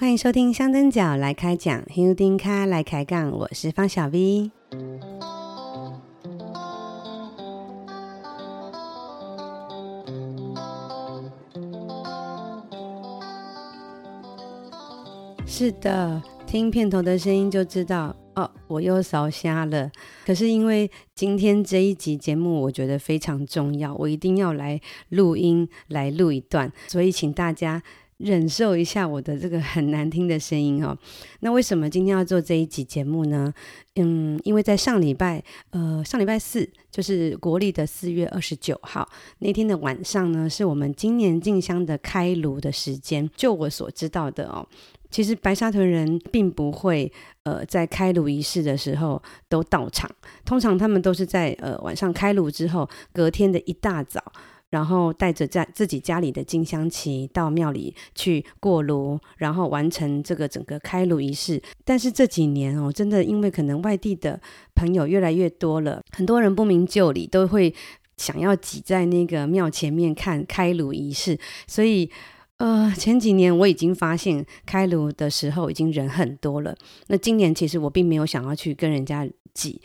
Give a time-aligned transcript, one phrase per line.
[0.00, 4.48] 欢迎收听香灯脚来开讲，香灯脚来开杠，我是方小 V。
[15.44, 19.90] 是的，听片头的声音就知道哦，我又烧瞎了。
[20.24, 27.82] 可是因为今天这一集节目，我觉得非常重要，我一定要来录音，来录一段，所以请大家。
[28.18, 30.96] 忍受一下我的这个很难听的声音哦。
[31.40, 33.52] 那为什么今天要做这一集节目呢？
[33.94, 43.28] 嗯，因为在上礼拜，呃，上礼拜四就是国历的四月二十九号那天的晚上呢，是我们今年进香的开炉的时间。
[43.36, 44.66] 就我所知道的哦，
[45.10, 47.10] 其实白沙屯人并不会
[47.44, 50.10] 呃在开炉仪式的时候都到场，
[50.44, 54.20] 通常他们都是在呃晚上开炉之后，隔天的一大早。
[54.70, 61.62] 然后带着在自己家里的金香旗到庙里去过炉，然后完成这个整个开炉仪式。
[61.84, 64.40] 但是这几年哦，真的因为可能外地的
[64.74, 67.74] 朋友越来越多了，很多人不明就里都会
[68.16, 72.10] 想要挤在那个庙前面看开炉仪式，所以
[72.58, 76.76] 呃前几年我已经发现开炉的时候已经人很多了。
[77.06, 79.80] 那今年其实我并没有想要去跟人家挤。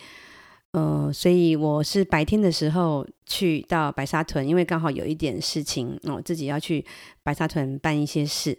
[0.74, 6.84] 呃，所以我是白天的时候去到白沙屯，因为刚好有一点事情，我、哦、自己要去
[7.22, 8.58] 白沙屯办一些事，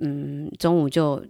[0.00, 1.22] 嗯，中午就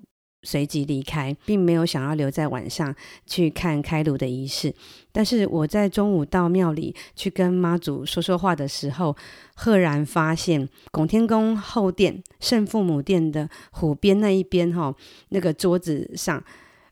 [0.45, 2.95] 随即离开，并没有想要留在晚上
[3.27, 4.73] 去看开炉的仪式。
[5.11, 9.17] 但是我在中午到庙里去跟妈祖说说话的时候，
[9.57, 14.95] 赫然发现拱天宫后殿圣父母殿的虎边那一边哈、
[15.31, 16.41] 那个桌子上。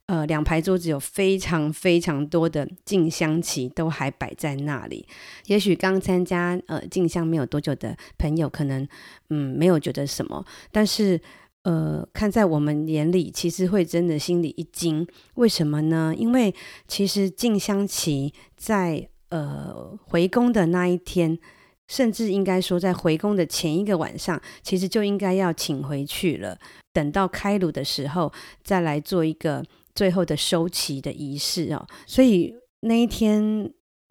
[0.09, 5.07] 呃，两排桌子有非常非常多的静香旗，都还摆在那里。
[5.49, 8.89] 也许刚参加呃静香没有多久的朋友，可能
[9.29, 10.43] 嗯没有觉得什么，
[10.73, 11.21] 但是
[11.65, 15.07] 呃看在我们眼里，其实会真的心里一惊。
[15.35, 16.15] 为什么呢？
[16.17, 16.55] 因为
[16.87, 21.39] 其实静香旗在呃回宫的那一天，
[21.87, 26.59] 甚至应该说在回宫的前一个晚上，其实就应该要请回去了。
[26.95, 28.33] 等到开炉的时候，
[28.65, 29.63] 再来做一个。
[29.99, 33.69] 最后的收旗的仪式哦，所以那一天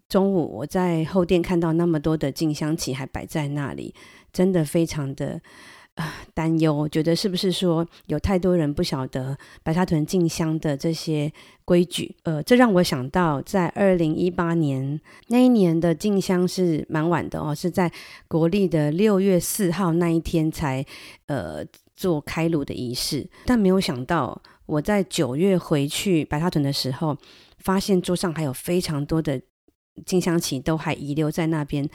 [0.09, 3.95] 中午我在后殿看到那么多的进香旗还摆在那里，
[4.33, 5.39] 真的非常的
[5.95, 11.31] 啊、呃、担忧，觉得是不是说有太多人不晓得白沙屯进香的这些
[11.63, 12.13] 规矩？
[12.23, 14.99] 呃，这让我想到在二零一八年
[15.29, 17.89] 那一年的进香是蛮晚的哦，是在
[18.27, 20.85] 国历的六月四号那一天才
[21.27, 21.63] 呃
[21.95, 24.41] 做开炉的仪式，但没有想到。
[24.67, 27.17] 我在九月回去白沙屯的时候，
[27.57, 29.41] 发现桌上还有非常多的
[30.05, 31.89] 进香旗都还遗留在那边，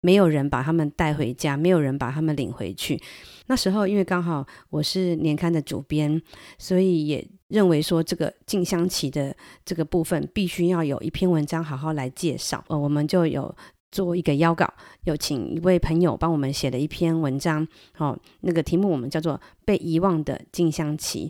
[0.00, 2.98] 没有人把他们带回家，没有人把他们领回去。
[3.46, 6.22] 那时候因为刚好我是年刊的主编，
[6.56, 12.64] 所以也认为说这个进香旗的这个部分必须要有一篇文章好好来介绍。
[12.68, 13.54] 呃，我们就有
[13.90, 17.66] 做一个邀稿，有请一位朋友帮我们写了一篇文章。
[17.98, 21.28] 哦，那个题目我们叫做《被遗忘的进香旗》。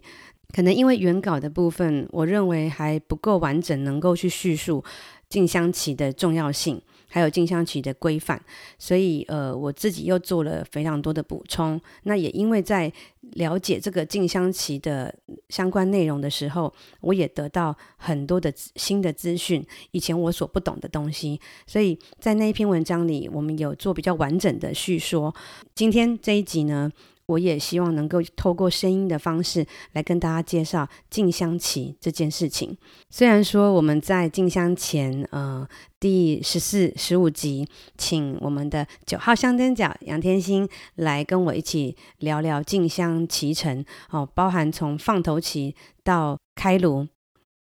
[0.54, 4.84] 可能因为原稿的部分，我认为还不够完整，能够去叙述
[5.28, 8.40] 静香棋的重要性，还有静香棋的规范，
[8.78, 11.80] 所以呃，我自己又做了非常多的补充。
[12.04, 12.92] 那也因为在
[13.32, 15.12] 了解这个静香棋的
[15.48, 25.34] 相关内容的时候，我也得到很多的新的资讯，以前我所不懂的东西，所以在那一篇文章里，我们有做比较完整的叙说。
[25.74, 26.88] 今天这一集呢，
[27.26, 32.76] 我也希望能够透过声音的方式来跟大家介绍静香旗这件事情。
[33.08, 35.66] 虽然说我们在静香前，呃，
[35.98, 47.06] 第十四、十五集，请我们的九号香灯角杨天心来跟我一起聊聊静香旗程哦，包含从放头旗到开炉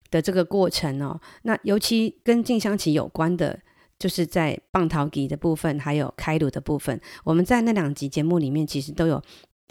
[0.10, 1.20] 的这个过程哦。
[1.44, 3.60] 那尤其跟静香旗有关的。
[4.00, 9.22] 就是在放头旗的部分，还有开炉的部分，我们在那两集节目里面其实都有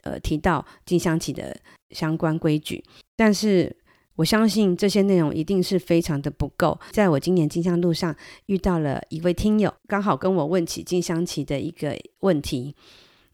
[0.09, 1.57] 呃提到金香旗的
[1.91, 2.83] 相关规矩，
[3.17, 3.75] 但是
[4.17, 6.79] 我相信这些内容一定是非常的不够。
[6.91, 8.15] 在我今年进香路上
[8.47, 12.75] 遇到了一位听友，刚好跟我问起金香旗的一个问题，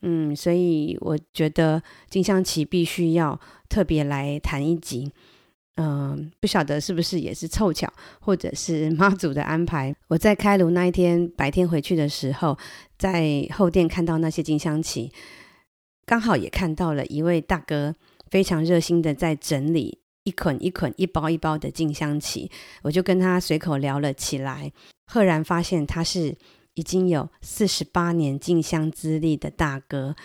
[0.01, 3.39] 嗯，所以我觉得金香旗必须要
[3.69, 5.11] 特别来谈一集。
[5.77, 7.91] 嗯、不晓得是不是也是凑巧，
[8.21, 9.93] 或者是妈祖的安排。
[10.07, 12.57] 我在开炉那一天白天回去的时候，
[12.97, 15.11] 在后殿看到那些金香旗，
[16.05, 17.95] 刚好也看到了一位大哥
[18.29, 22.49] 非常热心的在整理一捆一捆、一包一包的进香旗，
[22.83, 24.71] 我就跟他随口聊了起来，
[25.07, 26.35] 赫然发现他是
[26.75, 30.15] 已经有四十八年进香资历的大哥，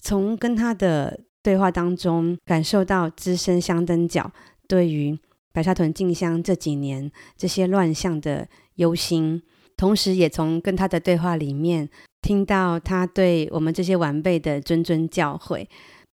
[0.00, 1.20] 从跟他的。
[1.40, 4.30] 对话当中感受到资深香灯脚
[4.66, 5.18] 对于
[5.52, 9.40] 白沙屯静香这几年这些乱象的忧心，
[9.74, 11.88] 同时也从跟他的对话里面
[12.20, 15.66] 听到他对我们这些晚辈的谆谆教诲。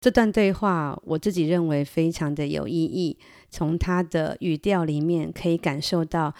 [0.01, 3.19] 这段对话我自己认为非常的有意义，
[3.51, 6.33] 从他的语调里面可以感受到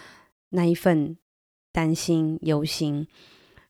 [0.51, 1.17] 那一份
[1.73, 3.07] 担心忧心。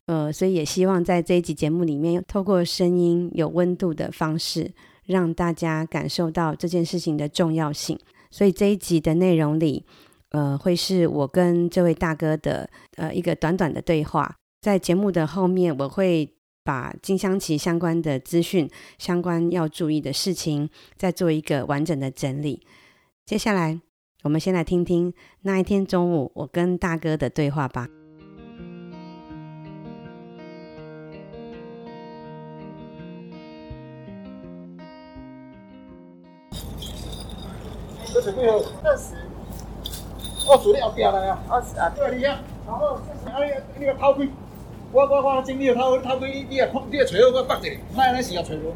[0.05, 4.70] 呃，所以也希望在这一集节目里面，透过声音有温度的方式，
[5.06, 7.99] 让大家感受到这件事情的重要性。
[8.31, 9.84] 所以这一集的内容里，
[10.31, 14.37] 呃，会是我跟这位大哥的呃一个短短的对话。
[14.69, 16.31] 在节目的后面，我会
[16.62, 18.69] 把金香琪相关的资讯、
[18.99, 22.61] 相关要注意的事情，再做一个完整的整理。
[23.25, 23.81] 接下来，
[24.25, 27.88] 我们先来听听那一天中午我跟大哥的对话吧。
[38.12, 38.59] 这是几号？
[38.85, 39.15] 二十。
[40.47, 41.43] 二十你后边来啊？
[41.49, 42.38] 二十啊，对，你啊。
[42.67, 44.29] 然后这是啊，你你个头盔，
[44.90, 48.73] 我我我整理个头头盔，你你个你个找好我绑一下，哪样时啊找无？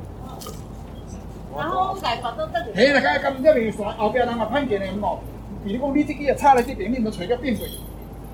[1.57, 2.61] 然后来把这这。
[2.75, 5.17] 嘿，那个咁这边山后边人也看见的喏，
[5.65, 7.67] 比如讲你这个插在这边，你都找个变过。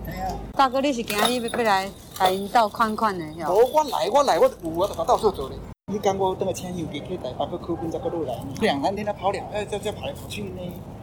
[0.08, 1.88] 哎呀，大哥，你是今日要要来
[2.18, 3.50] 来引导看看的，是吧？
[3.52, 5.54] 我来我来我有我就把到处走的。
[5.86, 10.60] 你讲我等个请游客去台北去考本再过路来，两三天他跑两，哎，再再跑来跑去呢。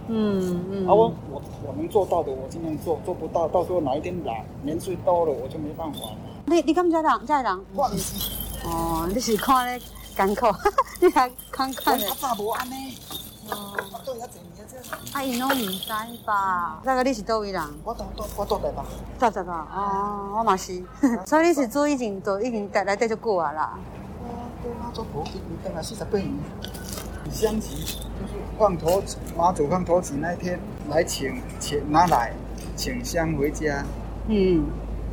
[0.09, 0.87] 嗯嗯。
[0.87, 6.17] 啊，我我我能做到的我尽量做，做不到到时候哪一天来年岁到了我就没办法了。
[6.45, 7.65] 你你敢在人在人？
[7.73, 8.31] 我唔是。
[8.65, 9.81] 哦，你是看咧
[10.15, 10.47] 艰苦，
[11.01, 12.07] 你还看看咧。
[12.09, 12.97] 我咋无安尼？
[13.49, 13.75] 哦。
[14.05, 14.27] 对啊，
[15.13, 15.89] 啊，因拢唔知
[16.25, 16.79] 吧？
[16.83, 17.61] 大哥，你是叨位人？
[17.83, 19.25] 我倒倒我倒台北。
[19.27, 20.83] 叨台吧哦，我嘛是。
[21.25, 23.77] 所以你是做已经做已经待来待就久啊啦。
[24.81, 26.27] 妈祖婆给你等了四十八年，
[27.31, 27.91] 香旗就
[28.27, 29.01] 是放头
[29.37, 30.59] 妈祖放头旗那一天
[30.89, 32.33] 来请请拿来
[32.75, 33.83] 请香回家，
[34.27, 34.65] 嗯，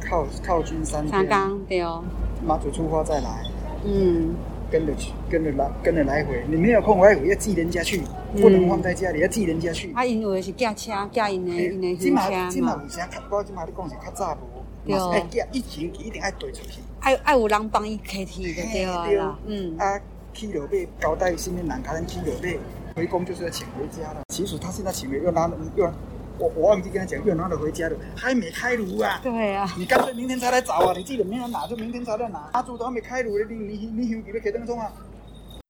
[0.08, 2.02] 靠靠军三江，对哦，
[2.44, 3.44] 妈祖出发再来，
[3.84, 4.34] 嗯，
[4.70, 8.02] 跟着去跟着来跟着来回，你没有空来回要寄人家去，
[8.36, 9.92] 不能放在家里要寄人家去。
[9.94, 12.48] 啊，因为是驾车驾因的因的新车嘛。
[12.50, 13.08] 今嘛有啥？
[13.30, 16.80] 我今嘛你讲是较早无，对哦，驾一行一定爱对出去。
[17.00, 18.84] 爱爱有人帮伊开去的对
[19.18, 20.00] 啊，嗯，啊，
[20.32, 22.58] 去了尾交代身边人家人去了尾
[22.94, 24.22] 回宫就是要请回家了。
[24.28, 25.90] 其实他现在请回又拿又，
[26.42, 29.20] 我我忘记跟他讲又拿了回家了，还没开炉啊。
[29.22, 30.92] 对啊，你干脆明天才来找啊！
[30.96, 34.90] 你记得明天拿就明天才来拿，阿祖都还没开炉，你你你香旗要开灯中啊？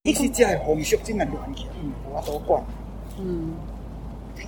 [0.04, 2.62] 一直在风俗真系乱起，嗯，我都管。
[3.18, 3.52] 嗯，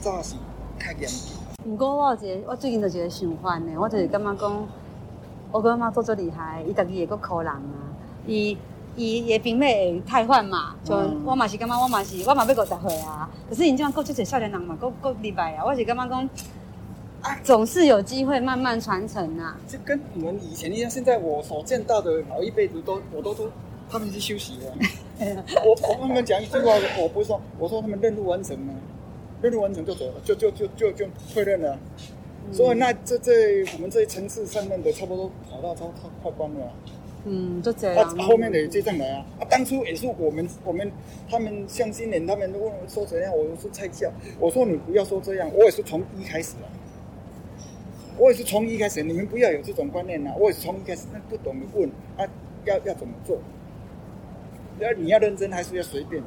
[0.01, 0.35] 主要是
[0.79, 1.37] 较严谨。
[1.63, 4.67] 不过我有一个，我最近就一个想法呢，我就是感觉讲。
[5.53, 7.63] 我跟妈做做厉害，伊家己也够可人啊！
[8.27, 8.59] 伊
[8.97, 10.95] 伊也并没太换嘛，就
[11.25, 13.29] 我嘛是感觉我嘛是我嘛要五十岁啊。
[13.49, 15.65] 可是你这样够这些少年人嘛，够够厉害啊！
[15.65, 16.29] 我是感觉讲，
[17.23, 19.57] 啊，总是有机会慢慢传承啊。
[19.67, 23.51] 就跟你们以前一样，现在我所见到的老一辈子都，我都说
[23.91, 24.75] 他们是休息了。
[25.65, 28.75] 我我跟他们讲一句话，我不是说，我说他们任务完成了，
[29.43, 31.79] 任务完成就走了，就就就就就退任了。
[32.53, 36.71] 所以那这这我们这一层次上面的差不多跑到超超快关了，
[37.25, 38.07] 嗯，就这样。
[38.07, 40.91] 啊，后面的接上来啊，啊，当初也是我们我们
[41.29, 46.69] 他们像新年他们问我说怎样，我说菜价，我说你不要说这样，我也是从一开始啊，
[48.19, 52.29] 我也是从一开始，你们不要有这种观念啊，我也是从一开始，那不懂问啊，
[52.65, 53.39] 要要怎么做？
[54.81, 56.23] 要你要认真还是要随便？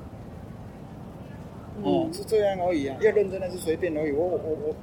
[1.84, 4.12] 哦，是这样而已啊，要认真还是随便而已。
[4.12, 4.76] 我我我我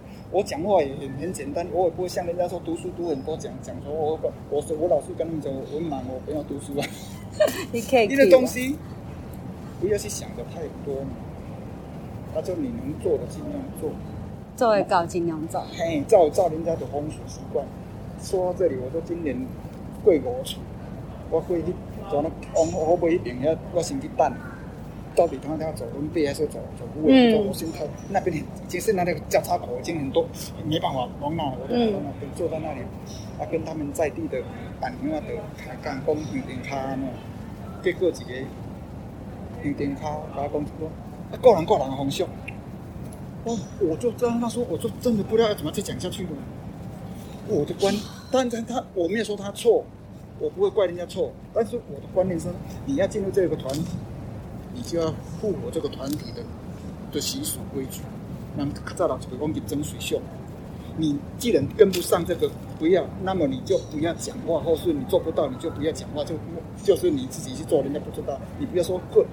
[0.43, 4.19] 讲话也很很简单，我也不会像人家说读书读很多，讲讲说我
[4.51, 6.87] 我说我老是跟他们讲，我很忙，我不要读书啊。
[7.73, 8.77] 你可以， 你的东西
[9.81, 11.11] 不要去想的太多嘛，
[12.35, 13.91] 那就你能做的尽量做，
[14.57, 15.61] 做会到尽量做。
[15.77, 17.67] 嘿，照照人家的风俗习惯。
[18.23, 19.37] 说到这里，我说今年
[20.03, 20.61] 过五处，
[21.31, 21.65] 我过去
[22.09, 24.33] 从那往河北那边，我先去等。
[25.15, 27.09] 到底他要走文贝还是走走路？
[27.09, 30.27] 走我心态那边其实那个交叉口已经很多，
[30.67, 32.81] 没办法往那，我就在那边坐在那里，
[33.39, 34.43] 啊，跟他们在地的
[34.81, 37.07] 板娘啊的开干工有点卡呢，
[37.83, 38.31] 结果几个
[39.63, 40.91] 有点卡，甲我讲说，
[41.31, 42.27] 啊，个人个人的方向，
[43.45, 46.31] 哦我就这样他说，我就真的不知道要怎么再讲下去了。
[47.47, 47.95] 我的观，
[48.33, 49.85] 当然他我没有说他错，
[50.41, 52.49] 我不会怪人家错，但是我的观念是，
[52.87, 53.93] 你要进入这个团体。
[54.75, 56.43] 你就要符合这个团体的
[57.13, 58.03] 的习俗规矩，
[58.57, 60.21] 那么再来这个讲争水秀，
[60.97, 66.35] 你既然跟不上这个，不要，那么你就不要讲话，或是你做不到，你就不要讲话，就
[66.83, 69.25] 就是你自己去做，人家不知道，你不要说个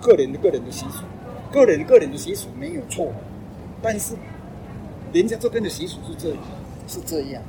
[0.00, 1.04] 个人的个人的习俗，
[1.52, 3.12] 个人个人的习俗没有错，
[3.82, 4.14] 但是
[5.12, 6.38] 人家这边的习俗是这样，
[6.86, 7.42] 是这样。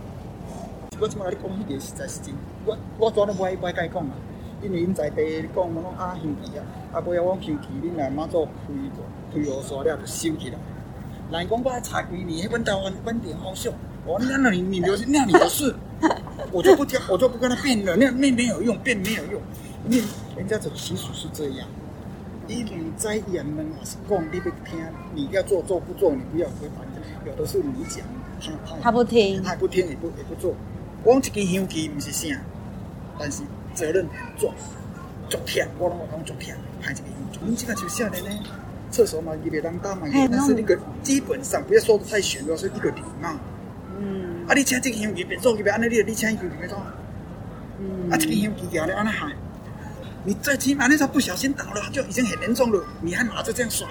[1.01, 2.33] 我怎么来讲一点实在是真，
[2.65, 3.87] 我我怎都不爱不爱讲？
[3.87, 4.11] 啊，
[4.61, 8.51] 因为因在地讲我讲啊兄弟啊，啊不要我兄弟恁来妈祖开
[9.33, 10.57] 开河山了就收起来。
[11.31, 13.71] 人讲我查几年，迄本台湾本地好笑，
[14.05, 15.75] 我那那你你留那你的事，
[16.51, 19.41] 我就不听，我就不跟他辩了，那那没有用，辩没有用，
[19.85, 20.03] 你
[20.35, 21.67] 人家这个习俗是这样。
[22.47, 24.79] 一你在言们是讲你不听，
[25.13, 26.85] 你要做做不做，你不要违反。
[27.25, 28.03] 有的是你讲，
[28.41, 30.55] 他他他不听，他不听也不也不做。
[31.03, 32.35] 我一支香旗不是啥，
[33.19, 33.43] 但是
[33.79, 34.53] 责任很重，
[35.29, 37.39] 足忝，我拢我拢足忝，派一支香旗。
[37.41, 38.29] 你这个就少年呢，
[38.91, 43.33] 厕所嘛，伊别当大嘛，但是那个基本上不要说的太玄了，是一个礼貌。
[43.97, 44.45] 嗯。
[44.47, 46.77] 啊，你请这个香旗别做，别安尼，你你请香旗别做。
[47.79, 48.11] 嗯。
[48.11, 49.31] 啊，这个香旗举了安尼喊，
[50.25, 53.87] 你最起码那时候不小心倒了，就已经很严重了，你还拿着这样耍。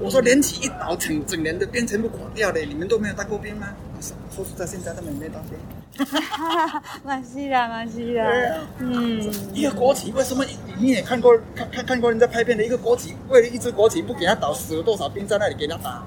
[0.00, 3.68] 我说连起一倒，整整年的兵全部垮掉了，你们都没有当过兵吗？
[4.02, 5.56] 说实在，现在他们没当兵。
[5.96, 8.24] 哈哈哈，蛮是啦，蛮是啦。
[8.78, 10.44] 嗯，一个国旗为什么
[10.78, 16.02] 你也看过看看看过人家拍片的一个国旗，为了一支国旗不给他倒，死了多少兵在那里给他打，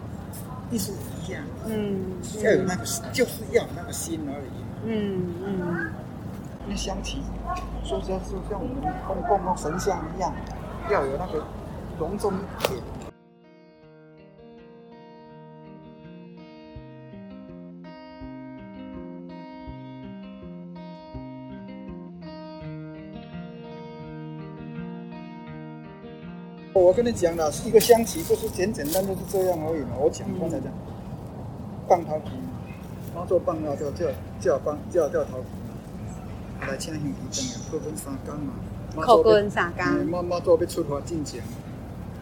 [0.72, 0.92] 意思
[1.28, 1.42] 一样。
[1.68, 2.02] 嗯，
[2.44, 2.84] 要有那个，
[3.14, 4.48] 就是要有那个心而已。
[4.86, 5.92] 嗯嗯。
[6.68, 7.22] 那香旗，
[7.84, 10.34] 说像就像我们供供奉神像一样，
[10.90, 11.46] 要有那个
[12.00, 12.82] 隆重一点。
[26.86, 29.98] 我跟你讲了，一个象棋就是简简单单就是这样而已嘛。
[30.00, 30.72] 我讲刚才讲，
[31.90, 32.30] 放头旗，
[33.16, 34.06] 妈祖放了叫叫
[34.40, 37.02] 叫放叫叫头旗，来请香
[37.32, 38.54] 旗灯啊，扣分三工嘛。
[39.04, 40.06] 扣分三工。
[40.06, 41.42] 妈妈做要出发进前，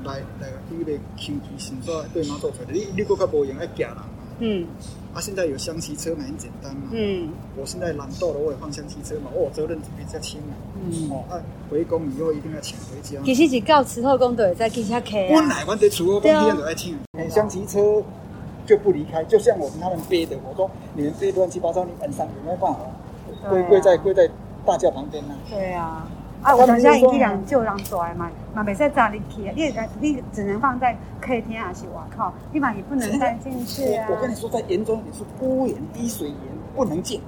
[0.05, 4.12] 来来，你个香旗先做对妈做出来，你你搁较无用爱行人。
[4.43, 4.67] 嗯。
[5.13, 6.89] 啊，现在有香骑车嘛，很简单嘛。
[6.91, 7.29] 嗯。
[7.55, 10.53] 我现在懒惰了，我也放香骑车嘛，我责任比较轻嘛。
[10.83, 11.09] 嗯。
[11.11, 13.19] 哦，啊，回宫以后一定要请回家。
[13.23, 15.03] 其实是到慈后宫都会再记下啊。
[15.05, 16.97] 本来我在慈后宫天天都爱请。
[17.29, 18.03] 香旗车
[18.65, 22.79] 就不离开，就像我们他们背的，我说你们背乱七八糟，你晚上有没有办法？
[23.49, 24.29] 跪跪在跪在
[24.65, 25.35] 大轿旁边呢？
[25.49, 26.07] 对啊。
[26.43, 34.07] 啊，我等下一两就让出来嘛，嘛没在家里去啊，你你只能放在客厅还是外口，你嘛也不能带进去啊。
[34.09, 36.37] 我跟你说，在严中也是屋檐滴水严，
[36.75, 37.21] 不能进。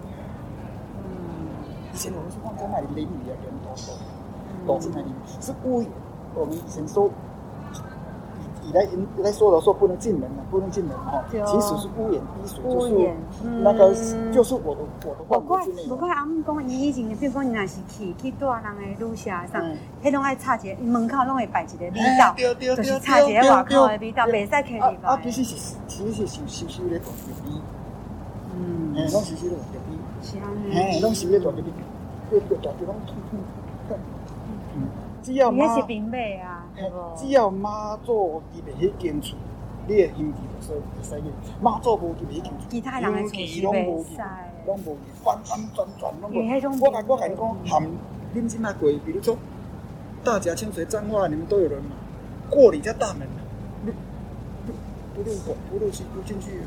[0.98, 1.48] 嗯，
[1.94, 3.74] 以前我们是放在那里淋雨的，人多
[4.66, 5.08] 多，都是那里
[5.40, 5.90] 是屋檐。
[6.34, 7.10] 我们以前说。
[8.66, 11.24] 你来，你来说了说不能进门了，不能进门哈。
[11.30, 13.14] 其实是屋檐滴水，就是
[13.62, 13.94] 那个，
[14.34, 15.38] 就是我的我的话。
[15.38, 19.64] 不怪不怪阿姆讲，伊以前比如讲，你若是去去住人的旅社上，
[20.04, 22.34] 迄拢爱插一个门口拢会摆一个味道，
[22.76, 25.10] 就是插一个外口的味道，袂使客入来。
[25.10, 27.12] 啊，其实是，其实是收收收咧大隔
[27.44, 27.62] 壁。
[28.58, 29.98] 嗯，拢收收咧大隔壁。
[30.22, 30.74] 是安尼。
[30.74, 31.72] 嘿，拢收咧大隔壁，
[32.32, 33.38] 个个大地拢土土。
[35.26, 35.28] 嗯。
[35.28, 35.82] 只要妈，
[37.16, 39.36] 只要妈祖记得迄间厝，
[39.88, 41.28] 你的兄弟就说会使用。
[41.62, 44.22] 妈祖无记得迄间厝，其他人的厝是袂使，
[44.68, 46.34] 拢无，翻翻转转拢无。
[46.80, 47.90] 我甲我甲你讲，含
[48.36, 49.36] 恁即卖过，比如说
[50.24, 51.92] 大甲、清水、彰化，你们都有人嘛？
[52.50, 53.28] 过你家大门，
[53.86, 53.92] 不
[54.68, 56.62] 不不入口，不入去，不进去。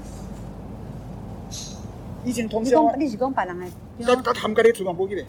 [2.24, 3.66] 以前通宵，你是讲别人的？
[4.04, 5.24] 甲甲含甲你厝嘛无记得。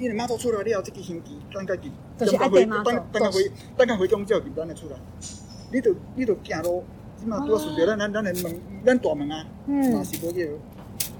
[0.00, 4.96] 因为妈祖出来了，这个星期等下记，等下回，等等下回，等下回宫就要记咱的出来。
[5.70, 6.82] 你着你着行路，
[7.18, 10.40] 即马拄啊顺着咱咱咱的门，咱大门啊，嘛是无叫。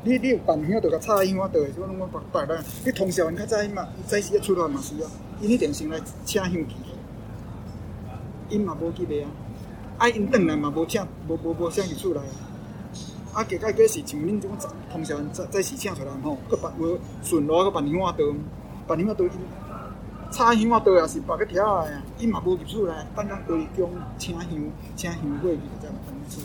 [0.02, 2.64] 你你有办香，着甲插香啊，倒的，我拢我摆摆咱。
[2.82, 5.10] 你通宵，你较早嘛，早时要出来嘛是啊，
[5.42, 6.74] 因一定先来请香旗。
[8.48, 9.30] 因嘛无记得啊，
[9.98, 12.22] 啊因转来嘛无请，无无无香旗出来。
[13.34, 14.56] 啊，加加加是像恁这种
[14.90, 18.24] 通宵早早时请出来吼，搁办无顺路搁办香啊倒。
[18.90, 19.24] 办香啊，倒
[20.32, 24.48] 插香啊，倒也是别个挑来，伊嘛无入厝来，等咱回宫请香，
[24.96, 26.42] 请香过去再来分厝。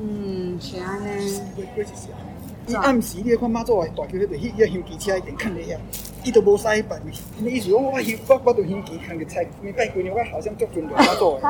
[0.00, 1.40] 嗯，是安尼。
[1.56, 2.08] 过过是啥？
[2.68, 5.78] 伊暗时你看妈祖大桥迄个迄个香旗车一定看咧遐，
[6.24, 7.00] 伊都无使办。
[7.40, 11.40] 伊意思讲我香我我着香旗看个菜，没拜过年我好像足尊重妈祖。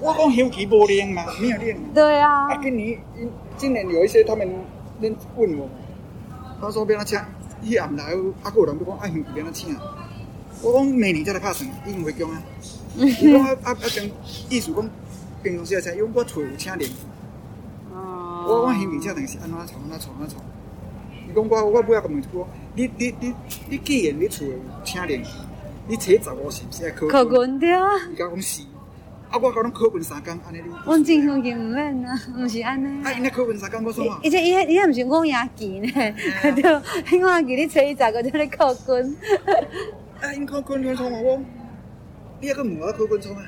[0.00, 1.76] 我讲香旗无灵嘛，没有灵。
[1.94, 2.50] 对啊。
[2.50, 2.98] 啊，今年
[3.56, 4.48] 今年有一些他们
[5.00, 5.68] 恁问我，
[6.60, 7.16] 他说要哪请。
[7.62, 9.76] 伊暗来，啊，个人都讲爱香旗安怎请。
[10.62, 12.42] 我讲明年再来拍算，已经回宫啊。
[12.96, 14.04] 伊讲啊啊啊，将
[14.48, 14.90] 意思讲
[15.42, 16.88] 平常时啊，因为我厝有请灵。
[17.92, 18.44] 哦。
[18.48, 20.44] 我讲香旗请，但是安怎创安怎创安怎创。
[21.28, 23.34] 伊讲我我尾仔个问一句，你你你
[23.68, 25.22] 你既然你厝有请人，
[25.86, 27.86] 你初十五是毋是爱考考军对啊？
[28.12, 28.62] 伊甲讲是，
[29.30, 30.74] 啊，我甲侬考分三工，安尼你。
[30.84, 33.06] 我正常就毋免啊，毋是安尼。
[33.06, 34.18] 啊，因咧考分三工，我说嘛。
[34.24, 35.88] 而且伊迄伊迄毋是五营期呢，
[36.60, 39.16] 对，五营期你初一十五就咧考军。
[40.20, 41.40] 啊，因考军军创啊，我，
[42.40, 43.44] 你还阁问我考军创啊？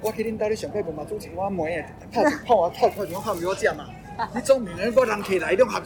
[0.00, 3.86] 我去恁兜咧上届无嘛煮一碗糜 啊，泡泡啊泡泡一碗泡给我食嘛。
[4.34, 5.80] 你总明人我人客来，种合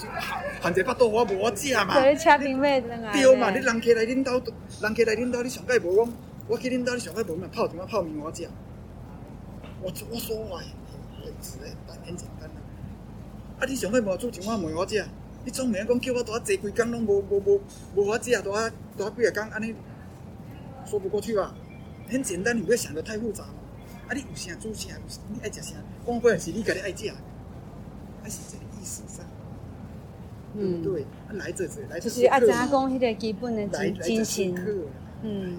[0.61, 2.00] 含一巴肚我无我食嘛。
[2.00, 3.12] 对，车平买转来。
[3.12, 4.33] 对嘛，你人客来恁兜，
[4.81, 6.12] 人客来恁兜，你上届无讲，
[6.49, 8.49] 我去恁兜，你上届无嘛泡一碗泡面我食。
[9.83, 12.57] 我我说话，很直诶，但很简单啦。
[13.59, 15.05] 啊，你上届无煮一碗糜我食，
[15.45, 17.61] 你总明讲叫我多坐几工拢无无无
[17.95, 19.75] 无我食，多多几个工安尼，
[20.85, 21.55] 说不过去吧？
[22.09, 23.55] 很简单，你不要想得太复杂嘛。
[24.09, 24.91] 啊，你有啥煮啥，
[25.33, 27.13] 你爱食啥，关键是你家己爱食。
[28.23, 29.25] 还是这个意思上，
[30.55, 34.55] 嗯，对，来者者来者，就是阿家讲迄个基本的精精神，
[35.23, 35.57] 嗯，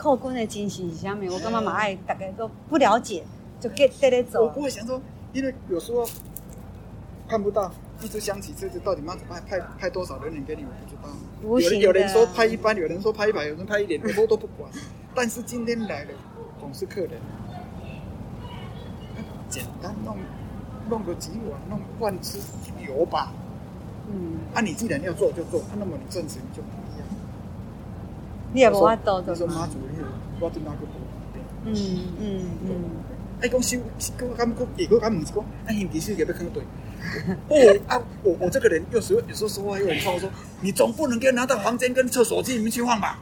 [0.00, 1.26] 考军的精神是啥物？
[1.30, 3.22] 我感觉蛮爱，大家都不了解，
[3.60, 4.44] 就跟在咧走。
[4.44, 4.98] 我不会想说，
[5.34, 6.08] 因为有时候
[7.28, 11.10] 看不到一直想起车子到底妈派派派多少人脸给你，我不知道。
[11.60, 14.70] 有人有人说派一班，有人说派一百，有人派一点，我都不管。
[15.14, 16.10] 但是今天来了
[16.58, 17.20] 总是客人，
[19.50, 20.16] 简单弄。
[20.88, 22.40] 弄个几碗，弄半只
[22.84, 23.32] 油吧。
[24.08, 26.60] 嗯，啊，你既然要做就做，那么你证词你就。
[28.52, 29.32] 你也无法度的。
[29.32, 29.78] 你说妈祖，
[30.40, 30.92] 我对哪个不？
[31.66, 31.74] 嗯
[32.18, 32.70] 嗯嗯。
[33.40, 33.78] 哎，讲修，
[34.28, 36.62] 我感觉，也我感觉是讲，哎，其实也不可能对。
[37.48, 40.28] 哦啊，我我这个人有时候有时候说话又很冲，说
[40.60, 43.18] 你总不能给我拿到房间跟厕所里面去放吧？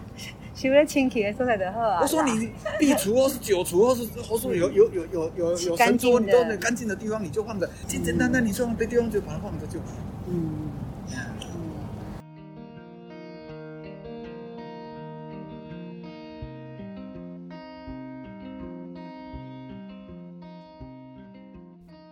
[0.57, 2.01] 修在清气的所在就好啊。
[2.03, 9.87] 我说你壁橱或是酒橱或是或是有有有有有有神桌，你都很干净的地方你就放着，简简单单你说没地方就把它放着就好。
[10.27, 10.58] 嗯。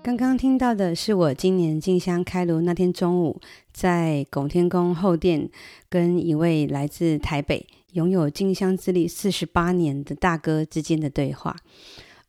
[0.07, 3.41] 刚刚听到的是我今年进香开炉那天中午，
[3.73, 5.51] 在拱天宫后殿
[5.89, 11.57] 跟一位来自台北，拥有进香资历四十八年的大哥之间的对话，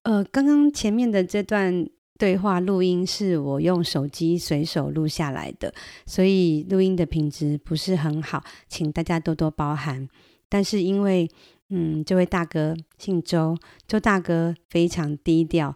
[0.01, 5.71] 呃，刚刚前面的这段对话录音是我用手机随手录下来的，
[6.07, 10.09] 所以录音的品质不是很好，请大家多多包涵。
[10.49, 11.29] 但是因为，
[11.69, 13.55] 嗯，这位大哥姓周，
[13.87, 15.71] 周大哥非常低调。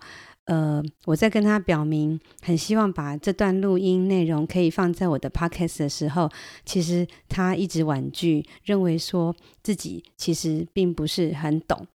[0.46, 6.30] 呃，我在跟他表明很希望把这段录音内容可以放在我的 podcast 的时候，
[6.66, 11.88] 其实他一直婉拒，认为说自己其实并不是很懂。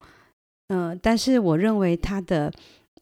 [0.68, 2.52] 呃，但是我认为他的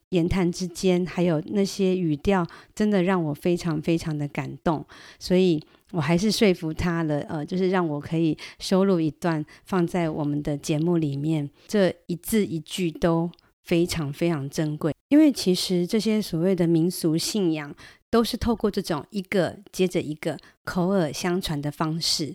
[0.09, 4.83] 言谈之间还有那些语调，真的让我非常非常的感动，
[5.19, 7.19] 所以我还是说服他了。
[7.29, 13.29] 呃，就是让我可以收录一段放在我们的节目里面，这一字一句都
[13.63, 14.94] 非常非常珍贵。
[15.09, 17.73] 因为其实这些所谓的民俗信仰，
[18.09, 22.33] 都是透过这种一个接着一个口耳相传的方式，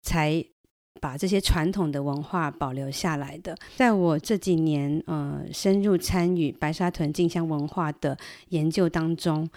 [0.00, 0.44] 才
[0.98, 3.54] 把这些传统的文化保留下来的。
[3.76, 8.16] 在我这几年呃深入参与白沙屯静香文化的
[8.48, 9.48] 研究当中，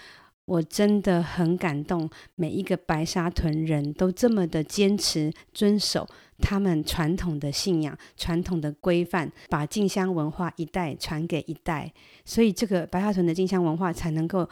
[0.49, 6.07] 我真的很感动，每一个白沙屯人都这么的坚持遵守。
[6.41, 11.93] 他们传统的信仰、传统的规范，把进香文化一代传给一代，
[12.25, 14.49] 所以这个白沙屯的进香文化才能够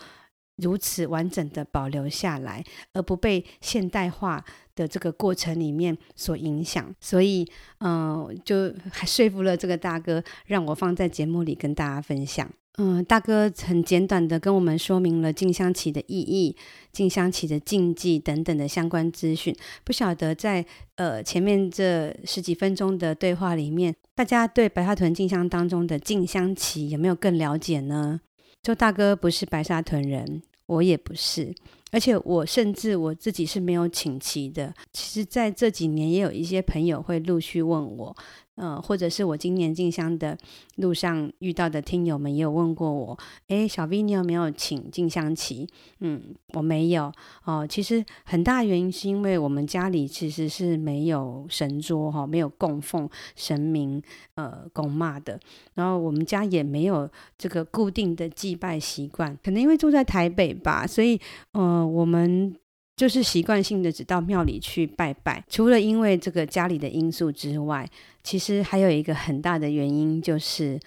[0.58, 4.44] 如此完整的保留下来，而不被现代化
[4.76, 6.94] 的这个过程里面所影响。
[7.00, 7.48] 所以，
[7.80, 12.50] 嗯、就还说服了这个大哥，让我放在节目里跟大家分享。
[12.80, 16.56] 嗯，大哥很简短的跟我们说明了静香棋的意义、
[16.92, 19.56] 静香棋的禁忌等等的相关资讯。
[19.84, 20.64] 不晓得在
[20.96, 28.22] 呃前面这十几分钟的对话里面，大家对白沙屯静香当中的静香棋有没有更了解呢？
[28.68, 31.56] 周大哥不是白沙屯人，我也不是，
[31.90, 34.74] 而且我甚至我自己是没有请齐的。
[34.92, 38.14] 其实，在这几年也有一些朋友会陆续问我。
[38.58, 40.36] 呃，或者是我今年进香的
[40.78, 43.18] 路上遇到的听友们也有问过我，
[43.50, 45.68] 诶，小 V 你有没有请进香旗？
[46.00, 46.22] 嗯，
[46.54, 47.12] 我没有
[47.46, 47.66] 哦。
[47.68, 54.02] 其实很大原因是因为我们家里其实是没有神桌哈，没有供奉神明
[54.34, 55.40] 呃供妈的，
[55.76, 61.20] 然后我们家也没有这个固定的祭拜习惯，可能因为住在台北吧，所以
[61.52, 62.56] 呃我们。
[62.98, 67.88] 就是习惯性的只到庙里去拜拜，除了因为这个家里的因素之外，
[68.24, 70.80] 其实还有一个很大的原因就是，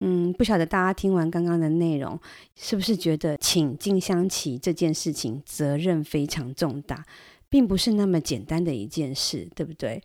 [0.00, 2.20] 嗯，不晓得大家听完刚刚的内容，
[2.54, 7.02] 是不是觉得请进香旗这件事情责任非常重大，
[7.48, 10.02] 并不是那么简单的一件事，对不对？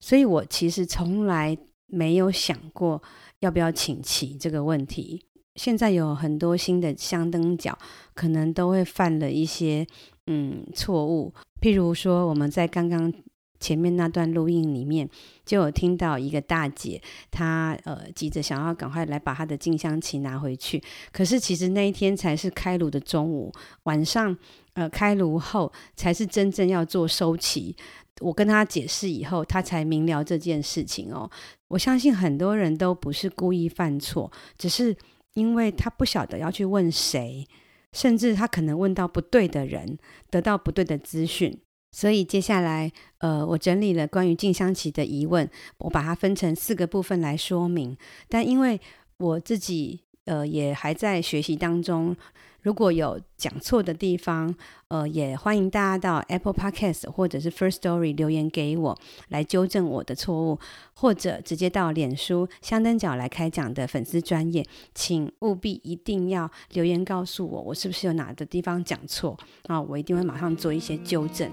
[0.00, 1.54] 所以我其实从来
[1.86, 3.02] 没有想过
[3.40, 5.22] 要不要请旗这个问题。
[5.56, 7.76] 现在有很多新的香灯脚，
[8.14, 9.84] 可能都会犯了一些
[10.28, 13.12] 嗯错误，譬如说我们在刚刚。
[13.60, 15.10] 前面那段录音里面，
[15.44, 20.80] 就有听到一个大姐，她呃急着想要赶快来把她的静香旗拿回去。
[21.10, 24.38] 可是其实那一天才是开炉的中午，晚上
[24.74, 27.74] 呃开炉后才是真正要做收旗。
[28.20, 31.28] 我跟她解释以后，她才明了这件事情哦。
[31.66, 34.96] 我相信很多人都不是故意犯错，只是
[35.34, 37.44] 因为他不晓得要去问谁，
[37.92, 39.98] 甚至他可能问到不对的人，
[40.30, 41.58] 得到不对的资讯。
[41.92, 45.48] 所以接下来，呃，我整理了关于静香琪的疑问，
[45.78, 47.96] 我把它分成四个部分来说明。
[48.28, 48.80] 但因为
[49.16, 52.14] 我自己，呃，也还在学习当中。
[52.62, 54.54] 如果有讲错的地方，
[54.88, 60.58] 呃，也欢迎大家到 Apple Podcast 或者是 First Story 留言给我，来纠正我的错误，
[60.94, 69.80] 或者直接到脸书香灯角来开讲的粉丝专业，请务必一定要留言告诉我，我是不是有哪个地方讲错啊？
[69.80, 71.50] 我一定会马上做一些纠正。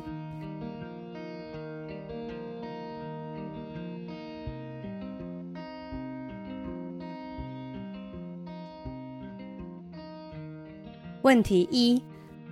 [11.26, 12.00] 问题一：